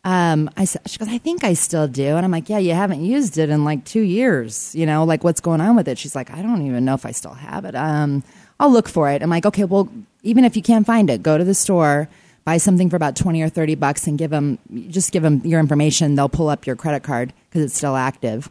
[0.05, 2.17] Um, I said, she goes, I think I still do.
[2.17, 4.75] And I'm like, yeah, you haven't used it in like two years.
[4.75, 5.99] You know, like what's going on with it?
[5.99, 7.75] She's like, I don't even know if I still have it.
[7.75, 8.23] Um,
[8.61, 9.23] I'll look for it.
[9.23, 9.89] I'm like, okay, well,
[10.23, 12.09] even if you can't find it, go to the store,
[12.45, 15.59] buy something for about 20 or 30 bucks and give them, just give them your
[15.59, 16.15] information.
[16.15, 18.49] They'll pull up your credit card because it's still active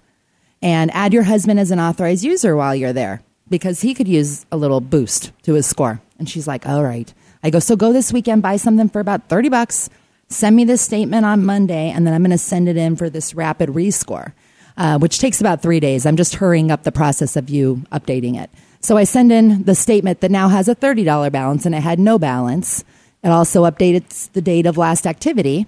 [0.66, 4.48] and add your husband as an authorized user while you're there because he could use
[4.52, 6.02] a little boost to his score.
[6.18, 7.14] And she's like, all right.
[7.44, 9.92] I go, so go this weekend, buy something for about 30 bucks,
[10.28, 13.12] send me this statement on Monday, and then I'm going to send it in for
[13.12, 14.34] this rapid rescore,
[14.76, 16.08] uh, which takes about three days.
[16.08, 18.50] I'm just hurrying up the process of you updating it.
[18.82, 22.00] So I send in the statement that now has a $30 balance and it had
[22.00, 22.84] no balance.
[23.24, 25.68] It also updates the date of last activity.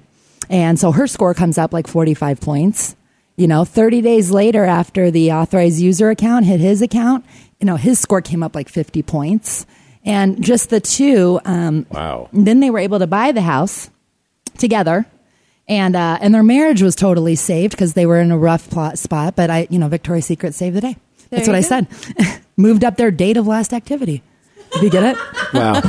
[0.50, 2.96] And so her score comes up like 45 points.
[3.38, 7.24] You know, 30 days later, after the authorized user account hit his account,
[7.60, 9.66] you know, his score came up like 50 points.
[10.04, 12.30] And just the two, um, Wow.
[12.34, 13.90] then they were able to buy the house
[14.58, 15.06] together.
[15.68, 18.98] And, uh, and their marriage was totally saved because they were in a rough plot
[18.98, 19.36] spot.
[19.36, 20.96] But I, you know, Victoria's Secret saved the day.
[21.30, 21.88] There That's what you I said.
[22.58, 24.24] Moved up their date of last activity.
[24.78, 25.18] Did you get it?
[25.54, 25.82] Wow.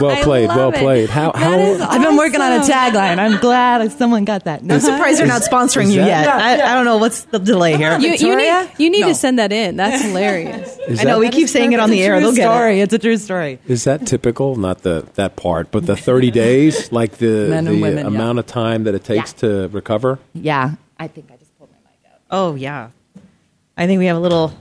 [0.00, 0.48] Well played.
[0.48, 0.76] Well it.
[0.76, 1.10] played.
[1.10, 1.58] How how
[1.90, 3.18] I've been working on a tagline.
[3.18, 4.62] I'm glad someone got that.
[4.62, 6.28] I'm surprised they're not sponsoring you that- yet.
[6.28, 7.98] I, I don't know what's the delay here.
[7.98, 9.08] You, you need, you need No.
[9.08, 9.76] to send that in.
[9.76, 10.78] That's hilarious.
[10.88, 12.18] is I know we keep saying it on the air.
[12.20, 12.78] They'll get it.
[12.78, 13.58] It's a true story.
[13.68, 14.56] is that typical?
[14.56, 18.10] Not the that part, but the thirty days, like the Men and the women, uh,
[18.10, 18.16] yeah.
[18.16, 19.40] amount of time that it takes Yeah.
[19.48, 20.18] to recover.
[20.32, 22.20] Yeah, I think I just pulled my mic out.
[22.30, 22.88] Oh yeah,
[23.76, 24.52] I think we have a little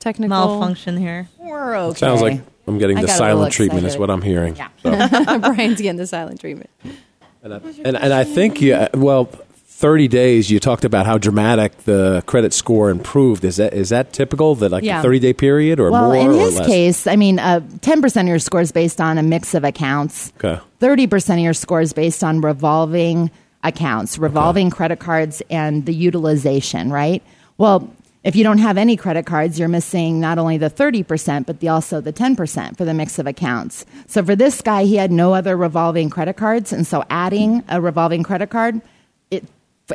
[0.00, 1.28] Technical malfunction here.
[1.38, 1.98] We're okay.
[1.98, 3.86] Sounds like I'm getting I the got a little silent treatment.
[3.86, 4.56] Is what I'm hearing.
[4.56, 4.68] Yeah.
[4.82, 6.70] So, Brian's getting the silent treatment.
[7.42, 8.88] and, I, and and I think yeah.
[8.94, 10.50] Well, thirty days.
[10.50, 13.44] You talked about how dramatic the credit score improved.
[13.44, 14.54] Is that is that typical?
[14.56, 15.00] That like Yeah.
[15.00, 18.20] a thirty day period or well, more in or his case, I mean, uh, 10%
[18.22, 20.32] of your score is based on a mix of accounts.
[20.42, 20.60] Okay.
[20.80, 23.30] 30% of your score is based on revolving
[23.64, 27.22] accounts, revolving credit cards, and the utilization, right?
[27.56, 27.92] Well,
[28.24, 31.68] if you don't have any credit cards, you're missing not only the 30%, but the,
[31.68, 33.86] also the 10% for the mix of accounts.
[34.06, 36.72] So for this guy, he had no other revolving credit cards.
[36.72, 38.80] And so adding a revolving credit card,
[39.30, 39.44] it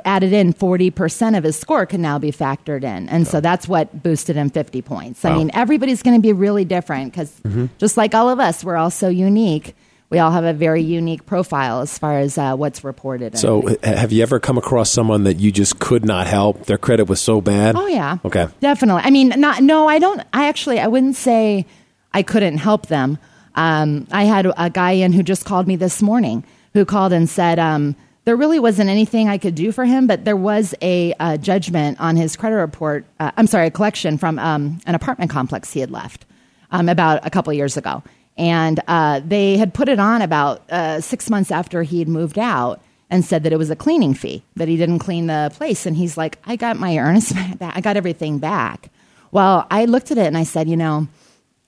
[0.06, 3.10] added in 40% of his score can now be factored in.
[3.10, 5.24] And so that's what boosted him 50 points.
[5.26, 7.66] I mean, everybody's going to be really different because mm-hmm.
[7.78, 9.76] just like all of us, we're all so unique.
[10.14, 13.36] We all have a very unique profile as far as uh, what's reported.
[13.36, 16.68] So, have you ever come across someone that you just could not help?
[16.68, 17.76] Their credit was so bad.
[17.76, 18.20] Oh yeah.
[18.24, 18.48] Okay.
[18.60, 19.02] Definitely.
[19.04, 19.88] I mean, not no.
[19.88, 20.22] I don't.
[20.32, 20.80] I actually.
[20.80, 21.66] I wouldn't say
[22.14, 23.18] I couldn't help them.
[23.56, 26.44] Um, I had a guy in who just called me this morning
[26.74, 27.96] who called and said um,
[28.26, 32.00] there really wasn't anything I could do for him, but there was a, uh judgment
[32.00, 33.06] on his credit report.
[33.20, 36.26] Uh, I'm sorry, a collection from um, an apartment complex he had left
[36.72, 38.04] um, about a couple years ago,
[38.38, 42.40] and uh, they had put it on about uh, six months after he had moved
[42.40, 45.86] out and said that it was a cleaning fee that he didn't clean the place.
[45.86, 47.76] And he's like i got my earnest back.
[47.76, 48.90] I got everything back.
[49.32, 51.08] Well i looked at it and i said you know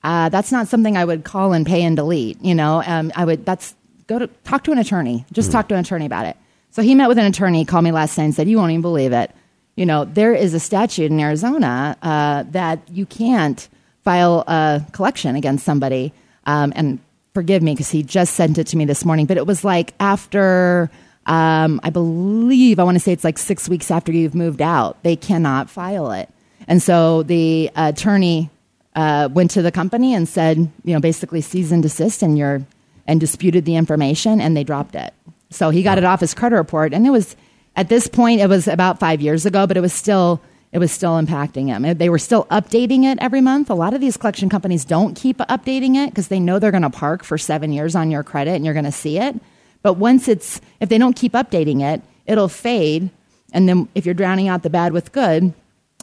[0.04, 2.84] uh, that's not something i would call and pay and delete you know?
[2.86, 3.76] Um, i would that's
[4.08, 5.26] go to talk to an attorney.
[5.32, 6.38] Just talk to an attorney about it.
[6.70, 8.82] So he met with an attorney called me last night and said you won't even
[8.82, 9.32] believe it.
[9.76, 13.68] You know there is a statute in arizona uh, that you can't
[14.04, 16.14] file a collection against somebody
[16.46, 17.00] um, and
[17.34, 19.94] forgive me because he just sent it to me this morning but it was like
[20.00, 20.90] after
[21.26, 25.02] um, I believe I want to say it's like six weeks after you've moved out.
[25.04, 26.30] They cannot file it,
[26.68, 28.50] and so the attorney
[28.96, 32.64] uh, went to the company and said, you know, basically cease and desist, and you're
[33.08, 35.14] and disputed the information, and they dropped it.
[35.50, 37.36] So he got it off his credit report, and it was
[37.76, 40.42] at this point it was about five years ago, but it was still
[40.76, 41.98] it was still impacting him.
[41.98, 43.70] They were still updating it every month.
[43.70, 46.84] A lot of these collection companies don't keep updating it because they know they're going
[46.84, 49.40] to park for seven years on your credit, and you're going to see it.
[49.84, 53.10] But once it's if they don't keep updating it, it'll fade,
[53.54, 55.54] and then if you're drowning out the bad with good,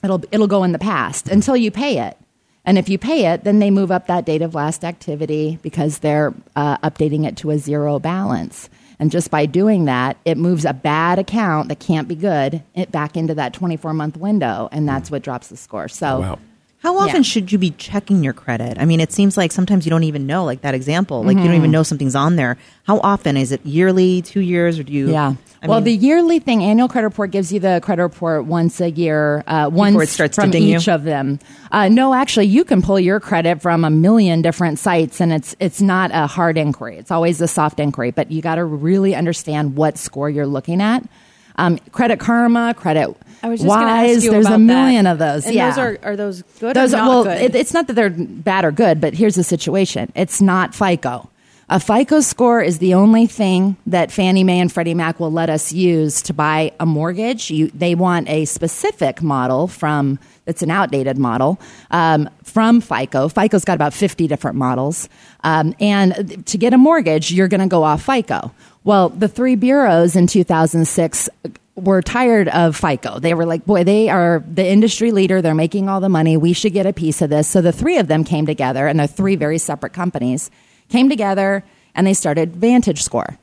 [0.03, 2.16] it'll it'll go in the past until you pay it.
[2.64, 5.99] And if you pay it, then they move up that date of last activity because
[5.99, 8.70] they're uh, updating it to a zero balance.
[9.03, 12.93] And just by doing that, it moves a bad account that can't be good it
[12.93, 15.89] back into that 24 month window, and that's what drops the score.
[15.89, 16.39] So, Wow.
[16.83, 17.22] How often Yeah.
[17.22, 18.76] should you be checking your credit?
[18.80, 21.45] I mean, it seems like sometimes you don't even know, like that example, like you
[21.45, 22.57] don't even know something's on there.
[22.85, 25.11] How often is it yearly, two years, or do you?
[25.11, 25.35] yeah.
[25.62, 28.80] I well, mean- the yearly thing, annual credit report gives you the credit report once
[28.80, 30.76] a year, uh, once from ding you?
[30.78, 31.39] each of them.
[31.70, 35.55] Uh, no, actually, you can pull your credit from a million different sites, and it's
[35.61, 36.97] it's not a hard inquiry.
[36.99, 40.83] It's always a soft inquiry, but you got to really understand what score you're looking
[40.83, 41.05] at.
[41.57, 44.23] Um, credit Karma, Credit I was just Wise.
[44.23, 45.13] There's a million that.
[45.13, 45.47] of those.
[45.47, 47.43] And yeah, those are are those good those or are, not well, good?
[47.43, 51.29] It, it's not that they're bad or good, but here's the situation: it's not FICO.
[51.69, 55.49] A FICO score is the only thing that Fannie Mae and Freddie Mac will let
[55.49, 57.51] us use to buy a mortgage.
[57.51, 61.59] You, they want a specific model from that's an outdated model
[61.91, 63.29] um, from FICO.
[63.29, 65.09] FICO's got about 50 different models.
[65.45, 68.53] Um, and to get a mortgage, you're going to go off FICO.
[68.85, 71.28] Well, the three bureaus in 2006
[71.74, 73.18] were tired of FICO.
[73.18, 75.41] They were like, boy, they are the industry leader.
[75.41, 76.37] They're making all the money.
[76.37, 77.49] We should get a piece of this.
[77.49, 80.51] So the three of them came together, and they're three very separate companies,
[80.89, 81.64] came together
[81.95, 83.39] and they started VantageScore.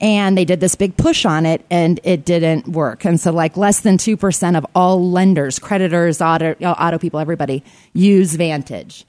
[0.00, 3.04] And they did this big push on it, and it didn't work.
[3.04, 7.62] And so, like, less than 2% of all lenders, creditors, auto, auto people, everybody
[7.92, 9.06] use Vantage.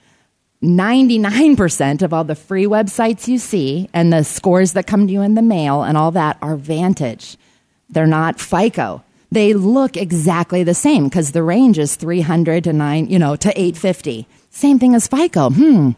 [0.63, 5.21] 99% of all the free websites you see and the scores that come to you
[5.21, 7.37] in the mail and all that are Vantage.
[7.89, 9.03] They're not FICO.
[9.29, 13.49] They look exactly the same because the range is 300 to 9, you know, to
[13.49, 14.25] 850.
[14.51, 15.49] Same thing as FICO.
[15.49, 15.91] Hmm.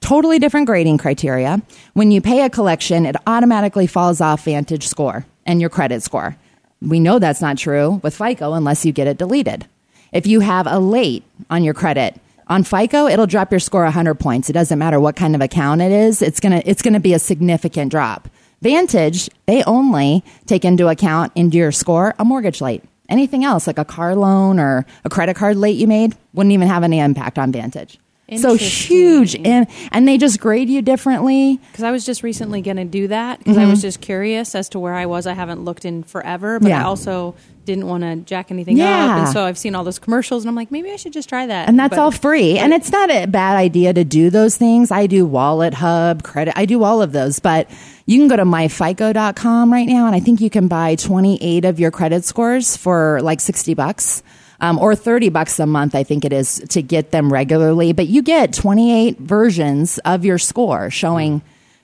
[0.00, 1.60] Totally different grading criteria.
[1.94, 6.36] When you pay a collection, it automatically falls off Vantage score and your credit score.
[6.80, 9.66] We know that's not true with FICO unless you get it deleted.
[10.12, 12.20] If you have a late on your credit,
[12.52, 14.48] on FICO, it'll drop your score 100 points.
[14.48, 16.22] It doesn't matter what kind of account it is.
[16.22, 18.28] It's going to it's going to be a significant drop.
[18.60, 22.84] Vantage, they only take into account into your score a mortgage late.
[23.08, 26.68] Anything else like a car loan or a credit card late you made wouldn't even
[26.68, 27.98] have any impact on Vantage.
[28.36, 31.60] So huge and and they just grade you differently.
[31.70, 33.70] Because I was just recently going to do that because I Mm-hmm.
[33.70, 35.26] was just curious as to where I was.
[35.26, 37.34] I haven't looked in forever, but I also
[37.64, 38.86] didn't want to jack anything up.
[38.88, 41.46] And so I've seen all those commercials and I'm like, maybe I should just try
[41.46, 41.68] that.
[41.68, 42.58] And that's But- all free.
[42.58, 44.90] And it's not a bad idea to do those things.
[44.90, 46.54] I do WalletHub, credit.
[46.56, 47.38] I do all of those.
[47.38, 47.68] But
[48.06, 51.78] you can go to myfico.com right now and I think you can buy 28 of
[51.80, 54.22] your credit scores for like 60 bucks.
[54.60, 57.92] Um, or 30 bucks a month, I think it is to get them regularly.
[57.92, 61.42] But you get 28 versions of your score showing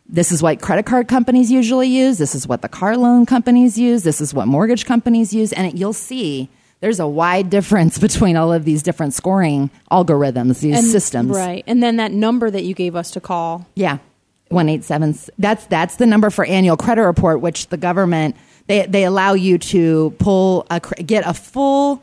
[0.08, 2.18] this is what credit card companies usually use.
[2.18, 4.02] This is what the car loan companies use.
[4.04, 5.52] This is what mortgage companies use.
[5.52, 6.48] And it, you'll see
[6.80, 11.30] there's a wide difference between all of these different scoring algorithms, these and- systems.
[11.30, 11.62] Right.
[11.66, 13.66] And then that number that you gave us to call.
[13.74, 13.98] Yeah.
[14.50, 18.34] 187 that's that's the number for annual credit report which the government
[18.66, 22.02] they they allow you to pull a get a full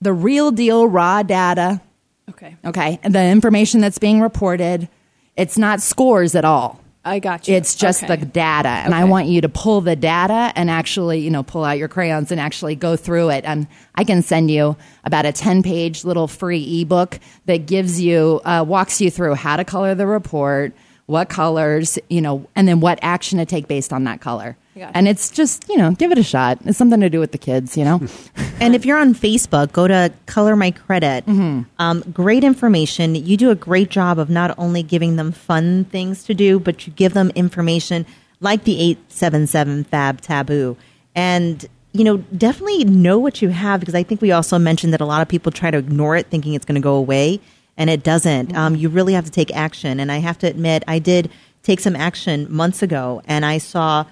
[0.00, 1.82] the real deal raw data
[2.30, 2.56] Okay.
[2.64, 4.88] okay and the information that's being reported
[5.36, 7.54] it's not scores at all I got you.
[7.54, 8.16] it's just Okay.
[8.16, 11.64] the data and i want you to pull the data and actually you know pull
[11.64, 15.32] out your crayons and actually go through it and i can send you about a
[15.32, 19.94] 10 page little free ebook that gives you uh, walks you through how to color
[19.94, 20.72] the report
[21.06, 24.56] what colors you know and then what action to take based on that color.
[24.94, 27.38] And it's just you know give it a shot it's something to do with the
[27.38, 28.00] kids you know
[28.58, 31.26] And if you're on Facebook, go to Color My Credit.
[31.26, 31.62] Mm-hmm.
[31.78, 33.14] Um, great information.
[33.14, 36.86] You do a great job of not only giving them fun things to do, but
[36.86, 38.06] you give them information
[38.40, 40.76] like the 877 Fab Taboo.
[41.14, 45.02] And, you know, definitely know what you have because I think we also mentioned that
[45.02, 47.40] a lot of people try to ignore it thinking it's going to go away,
[47.76, 48.56] and it doesn't.
[48.56, 50.00] Um, you really have to take action.
[50.00, 51.30] And I have to admit, I did
[51.62, 54.06] take some action months ago, and I saw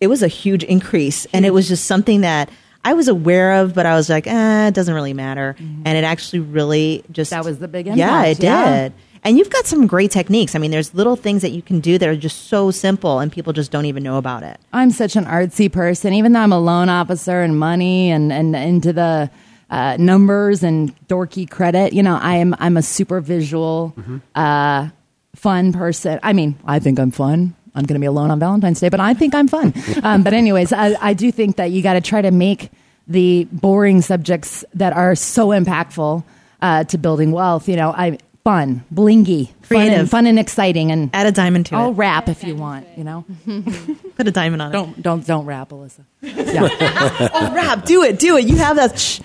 [0.00, 2.50] it was a huge increase and it was just something that
[2.84, 5.54] I was aware of, but I was like, eh, it doesn't really matter.
[5.58, 8.88] And it actually really just That was the big Yeah, it yeah.
[8.88, 8.92] did.
[9.22, 10.54] And you've got some great techniques.
[10.54, 13.30] I mean, there's little things that you can do that are just so simple and
[13.30, 14.58] people just don't even know about it.
[14.72, 18.56] I'm such an artsy person, even though I'm a loan officer and money and, and
[18.56, 19.30] into the
[19.68, 21.92] uh, numbers and dorky credit.
[21.92, 23.94] You know, I'm I'm a super visual,
[24.34, 24.88] uh,
[25.36, 26.18] fun person.
[26.22, 27.54] I mean, I think I'm fun.
[27.74, 29.72] I'm going to be alone on Valentine's Day, but I think I'm fun.
[30.02, 32.70] um, but anyways, I, I do think that you got to try to make
[33.06, 36.24] the boring subjects that are so impactful
[36.62, 37.68] uh, to building wealth.
[37.68, 41.76] You know, I fun, blingy, fun and, fun and exciting, and Add a diamond to
[41.76, 41.94] I'll it.
[41.94, 42.86] rap if you want.
[42.96, 43.24] You know,
[44.16, 44.72] Put a diamond on it.
[44.72, 46.04] don't don't don't rap, Alyssa.
[46.22, 46.68] Yeah,
[47.34, 47.84] Oh, rap.
[47.84, 48.18] Do it.
[48.18, 48.46] Do it.
[48.48, 48.98] You have that.
[48.98, 49.20] Shh.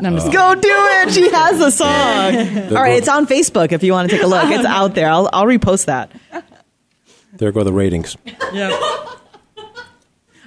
[0.00, 1.12] No, I'm just Go do it.
[1.12, 2.76] She has a song.
[2.76, 2.98] All right.
[2.98, 4.44] It's on Facebook if you want to take a look.
[4.50, 5.08] It's out there.
[5.08, 6.10] I'll, I'll repost that.
[7.36, 8.16] There go the ratings.
[8.52, 8.70] Yeah.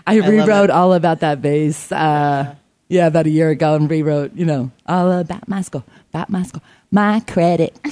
[0.06, 0.72] I love rewrote it.
[0.72, 1.92] all about that bass.
[1.92, 2.56] Uh,
[2.88, 5.84] yeah, about a year ago, and rewrote, you know, all about Masco,
[6.14, 7.78] about Masco, my credit.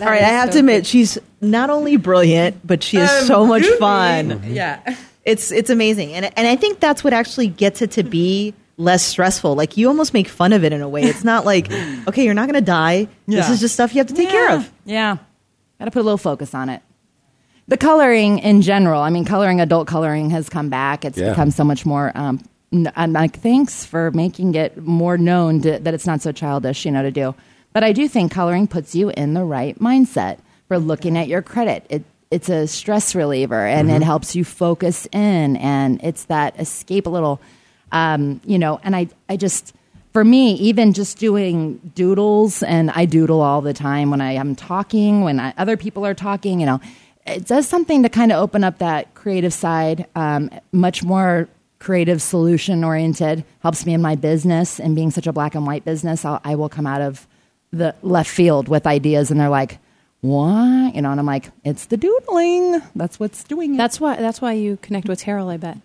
[0.00, 0.22] All right.
[0.22, 4.44] I have to admit, she's not only brilliant, but she is so much fun.
[4.46, 4.96] Yeah.
[5.24, 9.02] It's it's amazing, and and I think that's what actually gets it to be less
[9.02, 9.56] stressful.
[9.56, 11.02] Like you almost make fun of it in a way.
[11.02, 11.70] It's not like
[12.08, 13.08] okay, you're not going to die.
[13.26, 14.72] This is just stuff you have to take care of.
[14.84, 15.18] Yeah.
[15.78, 16.80] Got to put a little focus on it.
[17.68, 21.04] The coloring in general, I mean, coloring, adult coloring has come back.
[21.04, 21.30] It's Yeah.
[21.30, 22.12] become so much more.
[22.14, 22.40] Um,
[22.96, 26.90] I'm like, thanks for making it more known to, that it's not so childish, you
[26.90, 27.34] know, to do.
[27.74, 31.42] But I do think coloring puts you in the right mindset for looking at your
[31.42, 31.84] credit.
[31.90, 37.06] It, it's a stress reliever and it helps you focus in and it's that escape
[37.06, 37.40] a little,
[37.92, 39.74] um, you know, and I, I just,
[40.12, 44.56] for me, even just doing doodles, and I doodle all the time when I am
[44.56, 46.80] talking, when I, other people are talking, you know,
[47.28, 51.48] it does something to kind of open up that creative side, um, much more
[51.78, 54.80] creative solution oriented, helps me in my business.
[54.80, 57.26] And being such a black and white business, I'll, I will come out of
[57.72, 59.78] the left field with ideas, and they're like,
[60.20, 60.94] what?
[60.94, 62.80] You know, and I'm like, it's the doodling.
[62.96, 63.76] That's what's doing it.
[63.76, 64.16] That's why.
[64.16, 65.48] That's why you connect with Terrell.
[65.48, 65.78] I bet.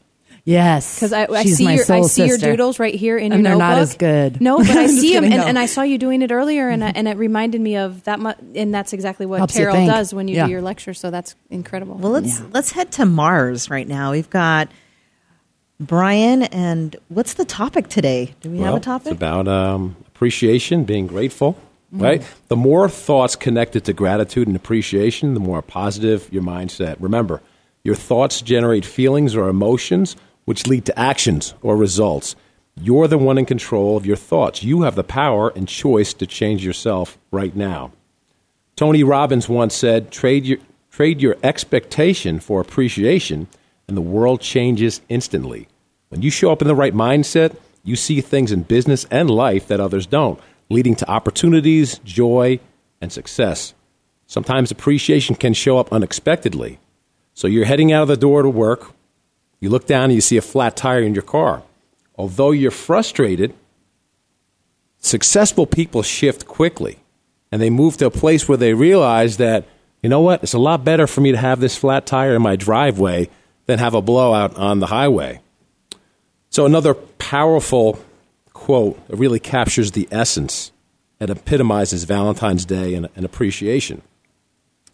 [0.46, 0.96] Yes.
[0.96, 3.52] Because I, I see your I soul see your doodles right here in And your
[3.52, 3.82] they're not notebook.
[3.90, 4.42] as good.
[4.42, 6.84] No, but I see them, kidding, and, and I saw you doing it earlier, and
[6.84, 8.20] I, and it reminded me of that.
[8.20, 10.46] Mu- and that's exactly what Helps you Terrell does when you Yeah.
[10.46, 10.94] do your lecture.
[10.94, 11.96] So that's incredible.
[11.96, 14.12] Well, let's let's head to Mars right now.
[14.12, 14.70] We've got
[15.80, 18.34] Brian, and what's the topic today?
[18.42, 19.08] Do we have a topic?
[19.14, 21.58] It's about um, appreciation, being grateful,
[21.94, 22.04] Mm-hmm.
[22.04, 22.24] right?
[22.48, 26.96] The more thoughts connected to gratitude and appreciation, the more positive your mindset.
[27.00, 27.40] Remember,
[27.84, 30.16] your thoughts generate feelings or emotions,
[30.46, 32.36] which lead to actions or results.
[32.76, 34.64] You're the one in control of your thoughts.
[34.64, 37.92] You have the power and choice to change yourself right now.
[38.76, 40.58] Tony Robbins once said, trade your,
[40.90, 43.48] trade your expectation for appreciation,
[43.88, 45.68] and the world changes instantly.
[46.10, 49.68] When you show up in the right mindset, you see things in business and life
[49.68, 50.40] that others don't,
[50.70, 52.60] leading to opportunities, joy,
[53.02, 53.74] and success.
[54.26, 56.80] Sometimes appreciation can show up unexpectedly.
[57.34, 58.94] So you're heading out of the door to work,
[59.64, 61.64] you look down and you see a flat tire in your car.
[62.18, 63.54] Although you're frustrated,
[65.00, 67.00] successful people shift quickly
[67.50, 69.64] and they move to a place where they realize that,
[70.02, 72.42] you know what, it's a lot better for me to have this flat tire in
[72.42, 73.30] my driveway
[73.66, 75.40] than have a blowout on the highway.
[76.50, 78.04] So, another powerful
[78.52, 80.74] quote that really captures the essence
[81.22, 84.02] and epitomizes Valentine's Day and, and appreciation.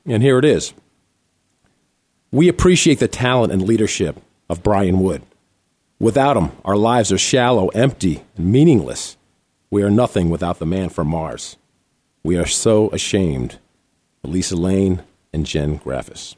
[0.06, 0.76] And here it is
[2.32, 5.22] We appreciate the talent and leadership of Brian Wood.
[6.00, 9.18] Without him, our lives are shallow, empty, and meaningless.
[9.70, 11.58] We are nothing without the man from Mars.
[12.24, 13.60] We are so ashamed.
[14.24, 16.36] Lisa Lane and Jen Graffis.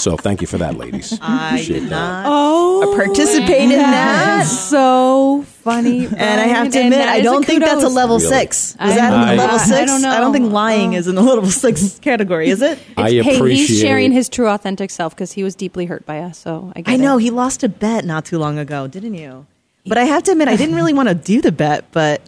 [0.00, 1.16] So thank you for that, ladies.
[1.22, 1.90] I Appreciate did that.
[1.90, 3.90] not oh, participate in that.
[3.92, 6.06] that is so funny.
[6.06, 8.28] And I have to admit, I don't think that's a level Really?
[8.28, 8.70] six.
[8.72, 9.42] Is I that don't a know.
[9.42, 9.90] level I six?
[9.92, 10.10] don't know.
[10.10, 12.78] I don't think lying is in the level six category, is it?
[12.96, 16.18] I hey, appreciate he's sharing his true, authentic self because he was deeply hurt by
[16.20, 16.38] us.
[16.38, 17.22] So I, get I know it.
[17.22, 19.46] he lost a bet not too long ago, didn't you?
[19.86, 22.20] But I have to admit, I didn't really want to do the bet, but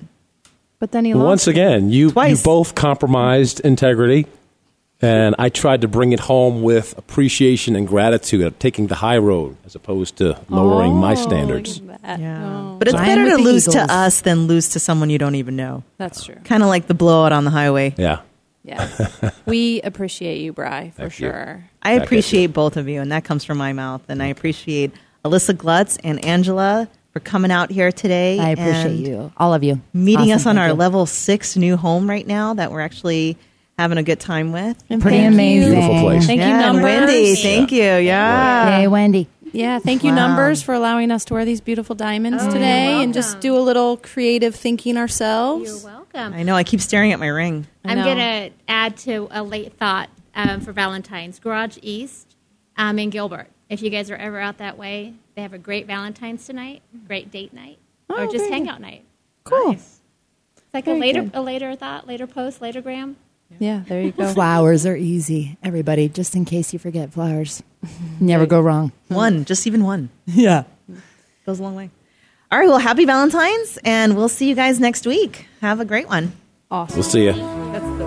[0.78, 1.24] but then he lost.
[1.24, 2.42] Once again, you, you Twice.
[2.44, 4.26] both compromised integrity,
[5.02, 9.18] and I tried to bring it home with appreciation and gratitude of taking the high
[9.18, 11.80] road as opposed to lowering my Oh, standards.
[11.82, 12.20] look at that.
[12.20, 12.42] yeah.
[12.46, 13.86] Oh, But it's Flying better to lose Eagles.
[13.86, 15.82] to us than lose to someone you don't even know.
[15.98, 16.36] that's true.
[16.44, 17.94] Kind of like the blowout on the highway.
[17.98, 18.20] Yeah.
[18.64, 21.28] Yes, we appreciate you, Bry, for Thank you.
[21.28, 21.64] sure.
[21.82, 24.02] I Back at appreciate both of you, and that comes from my mouth.
[24.08, 24.32] And I mm.
[24.32, 24.90] appreciate
[25.24, 28.40] Alyssa Glutz and Angela for coming out here today.
[28.40, 30.74] I appreciate and you, all of you, Meeting Awesome, us on thank our you.
[30.74, 33.36] level six new home right now that we're actually
[33.78, 34.82] having a good time with.
[34.88, 35.72] And Pretty thank amazing.
[35.72, 35.76] You.
[35.78, 36.26] Beautiful place.
[36.26, 36.82] Thank you, yeah, and numbers.
[36.84, 37.82] Wendy, thank you.
[37.82, 38.78] Yeah.
[38.78, 39.28] Hey, Wendy.
[39.52, 40.28] Yeah, thank you, Wow.
[40.28, 43.60] numbers, for allowing us to wear these beautiful diamonds Oh, today and just do a
[43.60, 45.82] little creative thinking ourselves.
[45.84, 46.34] You're welcome.
[46.34, 46.54] I know.
[46.56, 47.66] I keep staring at my ring.
[47.84, 50.10] I I'm going to add to a late thought.
[50.34, 51.38] um, for Valentine's.
[51.38, 52.36] Garage East
[52.76, 53.46] um, in Gilbert.
[53.70, 57.30] If you guys are ever out that way, they have a great Valentine's tonight, great
[57.30, 57.78] date night,
[58.10, 59.04] or Oh, just very hangout night.
[59.44, 59.72] Cool.
[59.72, 60.00] It's
[60.74, 61.30] like Very a later, good.
[61.34, 63.16] a later thought, later post, later gram.
[63.58, 64.32] Yeah, there you go.
[64.34, 66.08] Flowers are easy, everybody.
[66.08, 67.62] Just in case you forget flowers,
[68.20, 68.92] never go wrong.
[69.08, 70.10] One, just even one.
[70.26, 70.64] Yeah.
[71.46, 71.90] Goes a long way.
[72.50, 72.68] All right.
[72.68, 75.46] Well, happy Valentine's, and we'll see you guys next week.
[75.60, 76.32] Have a great one.
[76.70, 76.96] Awesome.
[76.96, 77.32] We'll see you.
[77.32, 78.05] That's the